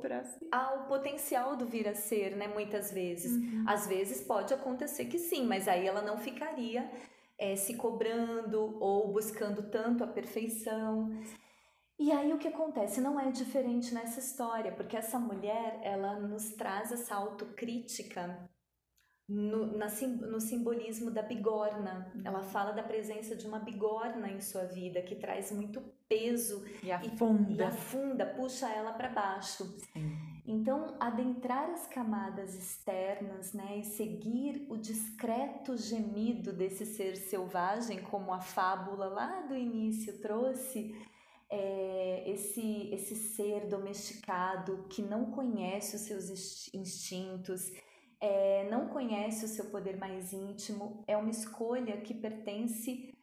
ao 0.50 0.86
potencial 0.86 1.56
do 1.56 1.66
vir 1.66 1.86
a 1.88 1.94
ser, 1.94 2.34
né, 2.36 2.48
muitas 2.48 2.90
vezes. 2.90 3.32
Uhum. 3.32 3.64
Às 3.66 3.86
vezes 3.86 4.22
pode 4.22 4.54
acontecer 4.54 5.04
que 5.04 5.18
sim, 5.18 5.44
mas 5.44 5.68
aí 5.68 5.86
ela 5.86 6.00
não 6.00 6.16
ficaria 6.16 6.90
é, 7.38 7.56
se 7.56 7.74
cobrando 7.74 8.78
ou 8.80 9.12
buscando 9.12 9.70
tanto 9.70 10.02
a 10.02 10.06
perfeição. 10.06 11.10
E 11.98 12.12
aí 12.12 12.32
o 12.32 12.38
que 12.38 12.48
acontece 12.48 13.00
não 13.00 13.18
é 13.18 13.30
diferente 13.30 13.94
nessa 13.94 14.20
história, 14.20 14.72
porque 14.72 14.96
essa 14.96 15.18
mulher, 15.18 15.80
ela 15.82 16.20
nos 16.20 16.50
traz 16.50 16.92
essa 16.92 17.14
autocrítica 17.14 18.48
no, 19.28 19.76
na, 19.76 19.86
no 19.86 20.40
simbolismo 20.40 21.10
da 21.10 21.22
bigorna. 21.22 22.12
Uhum. 22.14 22.22
Ela 22.24 22.42
fala 22.42 22.72
da 22.72 22.82
presença 22.82 23.34
de 23.34 23.46
uma 23.46 23.58
bigorna 23.58 24.30
em 24.30 24.40
sua 24.40 24.64
vida 24.64 25.02
que 25.02 25.16
traz 25.16 25.50
muito 25.50 25.80
peso 26.08 26.64
e 26.82 26.92
afunda, 26.92 27.50
e, 27.50 27.56
e 27.56 27.62
afunda 27.62 28.26
puxa 28.26 28.68
ela 28.68 28.92
para 28.92 29.08
baixo. 29.08 29.64
Sim. 29.92 30.35
Então, 30.48 30.96
adentrar 31.00 31.70
as 31.70 31.88
camadas 31.88 32.54
externas 32.54 33.52
né, 33.52 33.78
e 33.78 33.84
seguir 33.84 34.64
o 34.70 34.76
discreto 34.76 35.76
gemido 35.76 36.52
desse 36.52 36.86
ser 36.86 37.16
selvagem, 37.16 38.00
como 38.04 38.32
a 38.32 38.40
fábula 38.40 39.06
lá 39.06 39.40
do 39.42 39.56
início 39.56 40.20
trouxe, 40.20 40.94
é, 41.50 42.30
esse, 42.30 42.90
esse 42.92 43.16
ser 43.16 43.66
domesticado 43.66 44.86
que 44.88 45.02
não 45.02 45.32
conhece 45.32 45.96
os 45.96 46.02
seus 46.02 46.72
instintos, 46.72 47.72
é, 48.20 48.68
não 48.70 48.88
conhece 48.88 49.44
o 49.44 49.48
seu 49.48 49.66
poder 49.66 49.96
mais 49.96 50.32
íntimo, 50.32 51.02
é 51.08 51.16
uma 51.16 51.30
escolha 51.30 52.00
que 52.00 52.14
pertence 52.14 53.18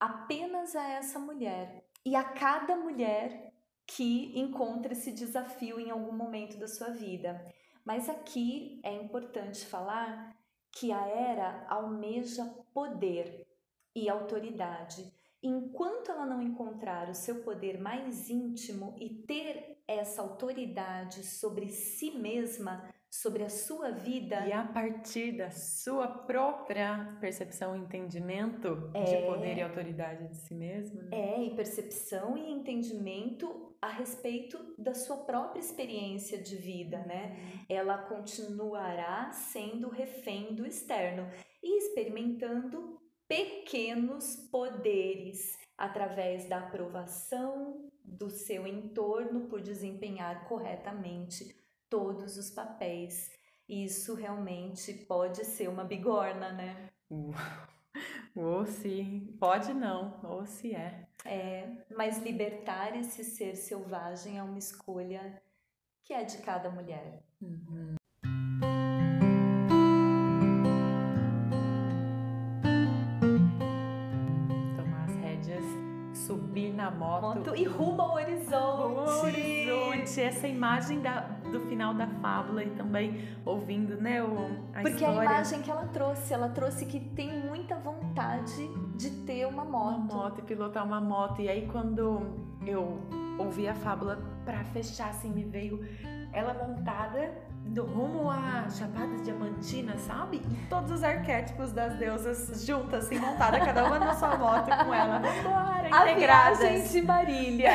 apenas 0.00 0.74
a 0.74 0.88
essa 0.90 1.20
mulher. 1.20 1.84
E 2.04 2.16
a 2.16 2.24
cada 2.24 2.76
mulher 2.76 3.53
que 3.86 4.38
encontra 4.38 4.92
esse 4.92 5.12
desafio 5.12 5.78
em 5.78 5.90
algum 5.90 6.12
momento 6.12 6.58
da 6.58 6.66
sua 6.66 6.90
vida. 6.90 7.44
Mas 7.84 8.08
aqui 8.08 8.80
é 8.82 8.94
importante 8.94 9.66
falar 9.66 10.36
que 10.72 10.90
a 10.90 11.06
era 11.06 11.66
almeja 11.68 12.44
poder 12.72 13.46
e 13.94 14.08
autoridade. 14.08 15.12
Enquanto 15.42 16.10
ela 16.10 16.24
não 16.24 16.40
encontrar 16.40 17.10
o 17.10 17.14
seu 17.14 17.42
poder 17.42 17.78
mais 17.78 18.30
íntimo 18.30 18.96
e 18.98 19.10
ter 19.10 19.82
essa 19.86 20.22
autoridade 20.22 21.22
sobre 21.22 21.68
si 21.68 22.12
mesma, 22.12 22.88
sobre 23.10 23.44
a 23.44 23.48
sua 23.48 23.90
vida. 23.90 24.46
E 24.46 24.52
a 24.52 24.64
partir 24.64 25.36
da 25.36 25.50
sua 25.50 26.08
própria 26.08 27.16
percepção 27.20 27.76
e 27.76 27.80
entendimento 27.80 28.90
é, 28.94 29.04
de 29.04 29.26
poder 29.26 29.58
e 29.58 29.62
autoridade 29.62 30.28
de 30.28 30.36
si 30.36 30.54
mesma. 30.54 31.02
Né? 31.02 31.10
É, 31.12 31.44
e 31.44 31.54
percepção 31.54 32.36
e 32.36 32.50
entendimento 32.50 33.73
a 33.84 33.88
respeito 33.88 34.58
da 34.78 34.94
sua 34.94 35.18
própria 35.18 35.60
experiência 35.60 36.38
de 36.38 36.56
vida, 36.56 37.04
né? 37.04 37.36
Ela 37.68 37.98
continuará 37.98 39.30
sendo 39.30 39.90
refém 39.90 40.54
do 40.54 40.66
externo 40.66 41.28
e 41.62 41.80
experimentando 41.80 42.98
pequenos 43.28 44.36
poderes 44.50 45.58
através 45.76 46.48
da 46.48 46.60
aprovação 46.60 47.90
do 48.02 48.30
seu 48.30 48.66
entorno 48.66 49.48
por 49.48 49.60
desempenhar 49.60 50.48
corretamente 50.48 51.54
todos 51.90 52.38
os 52.38 52.50
papéis. 52.50 53.30
Isso 53.68 54.14
realmente 54.14 54.94
pode 54.94 55.44
ser 55.44 55.68
uma 55.68 55.84
bigorna, 55.84 56.52
né? 56.52 56.88
Ou 58.36 58.66
se 58.66 59.32
pode 59.38 59.72
não, 59.72 60.18
ou 60.24 60.44
se 60.44 60.74
é. 60.74 61.06
É, 61.24 61.68
mas 61.96 62.18
libertar 62.18 62.96
esse 62.96 63.22
ser 63.22 63.54
selvagem 63.54 64.38
é 64.38 64.42
uma 64.42 64.58
escolha 64.58 65.40
que 66.02 66.12
é 66.12 66.24
de 66.24 66.38
cada 66.38 66.68
mulher. 66.68 67.22
Uhum. 67.40 67.94
Tomar 74.76 75.04
as 75.04 75.14
rédeas, 75.16 75.64
subir 76.14 76.72
na 76.74 76.90
moto. 76.90 77.38
moto 77.38 77.56
e 77.56 77.64
rumo 77.64 78.02
ao 78.02 78.14
horizonte. 78.14 78.82
Rumo 78.82 79.00
ao 79.00 79.24
horizonte. 79.24 80.20
Essa 80.20 80.46
imagem 80.48 81.00
da, 81.00 81.20
do 81.50 81.60
final 81.68 81.94
da 81.94 82.06
fábula 82.06 82.62
e 82.62 82.70
também 82.70 83.28
ouvindo, 83.44 83.96
né, 83.96 84.22
o, 84.22 84.36
a 84.74 84.82
Porque 84.82 84.96
história. 85.04 85.20
a 85.20 85.24
imagem 85.24 85.62
que 85.62 85.70
ela 85.70 85.86
trouxe, 85.86 86.34
ela 86.34 86.48
trouxe 86.48 86.84
que 86.84 87.00
tem 87.00 87.40
muita 87.46 87.76
vontade 87.76 87.93
de 88.96 89.10
ter 89.10 89.46
uma 89.46 89.64
moto. 89.64 89.96
Uma 89.96 90.14
moto 90.14 90.38
e 90.38 90.42
pilotar 90.42 90.84
uma 90.84 91.00
moto. 91.00 91.42
E 91.42 91.48
aí 91.48 91.68
quando 91.70 92.22
eu 92.66 93.00
ouvi 93.38 93.68
a 93.68 93.74
fábula 93.74 94.18
para 94.44 94.64
fechar, 94.64 95.10
assim, 95.10 95.30
me 95.30 95.44
veio 95.44 95.84
ela 96.32 96.54
montada 96.54 97.32
do 97.66 97.84
rumo 97.84 98.30
a 98.30 98.68
Chapada 98.68 99.16
Diamantina, 99.22 99.96
sabe? 99.96 100.36
E 100.36 100.66
todos 100.68 100.90
os 100.90 101.02
arquétipos 101.02 101.72
das 101.72 101.96
deusas 101.96 102.64
juntas, 102.66 103.06
assim, 103.06 103.18
montada, 103.18 103.58
cada 103.58 103.84
uma 103.86 103.98
na 103.98 104.14
sua 104.14 104.36
moto 104.36 104.66
com 104.66 104.92
ela. 104.92 105.20
Bora, 105.42 106.10
integradas. 106.10 106.94
A 106.94 107.02
Marília. 107.02 107.70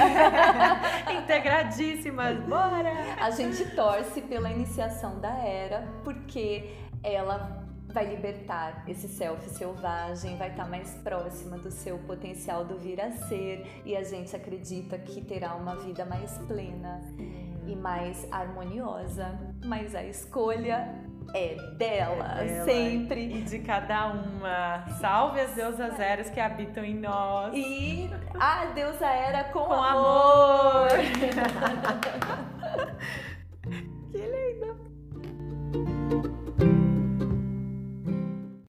Integradíssimas, 1.23 2.39
bora! 2.43 2.91
A 3.19 3.31
gente 3.31 3.65
torce 3.75 4.21
pela 4.21 4.51
iniciação 4.51 5.19
da 5.19 5.33
Era, 5.37 5.87
porque 6.03 6.75
ela 7.03 7.58
vai 7.91 8.05
libertar 8.05 8.83
esse 8.87 9.07
self 9.07 9.49
selvagem, 9.49 10.37
vai 10.37 10.49
estar 10.49 10.69
mais 10.69 10.93
próxima 11.03 11.57
do 11.57 11.71
seu 11.71 11.97
potencial 11.99 12.63
do 12.63 12.77
vir 12.77 13.01
a 13.01 13.11
ser 13.11 13.65
e 13.83 13.95
a 13.95 14.03
gente 14.03 14.35
acredita 14.35 14.97
que 14.97 15.21
terá 15.21 15.55
uma 15.55 15.75
vida 15.75 16.05
mais 16.05 16.37
plena 16.39 17.01
e 17.65 17.75
mais 17.75 18.27
harmoniosa. 18.31 19.39
Mas 19.65 19.95
a 19.95 20.03
escolha 20.03 21.03
é 21.33 21.55
dela, 21.77 22.41
é 22.41 22.45
dela, 22.45 22.65
sempre. 22.65 23.37
E 23.37 23.41
de 23.41 23.59
cada 23.59 24.07
uma. 24.07 24.85
Salve 24.99 25.39
as 25.41 25.53
deusas 25.53 25.99
eras 25.99 26.29
que 26.29 26.39
habitam 26.39 26.83
em 26.83 26.95
nós. 26.95 27.53
E 27.55 28.09
a 28.39 28.65
deusa 28.65 29.07
era 29.07 29.45
com, 29.45 29.65
com 29.65 29.73
amor. 29.73 30.87
amor. 30.87 30.89
que 34.11 34.17
linda. 34.17 34.75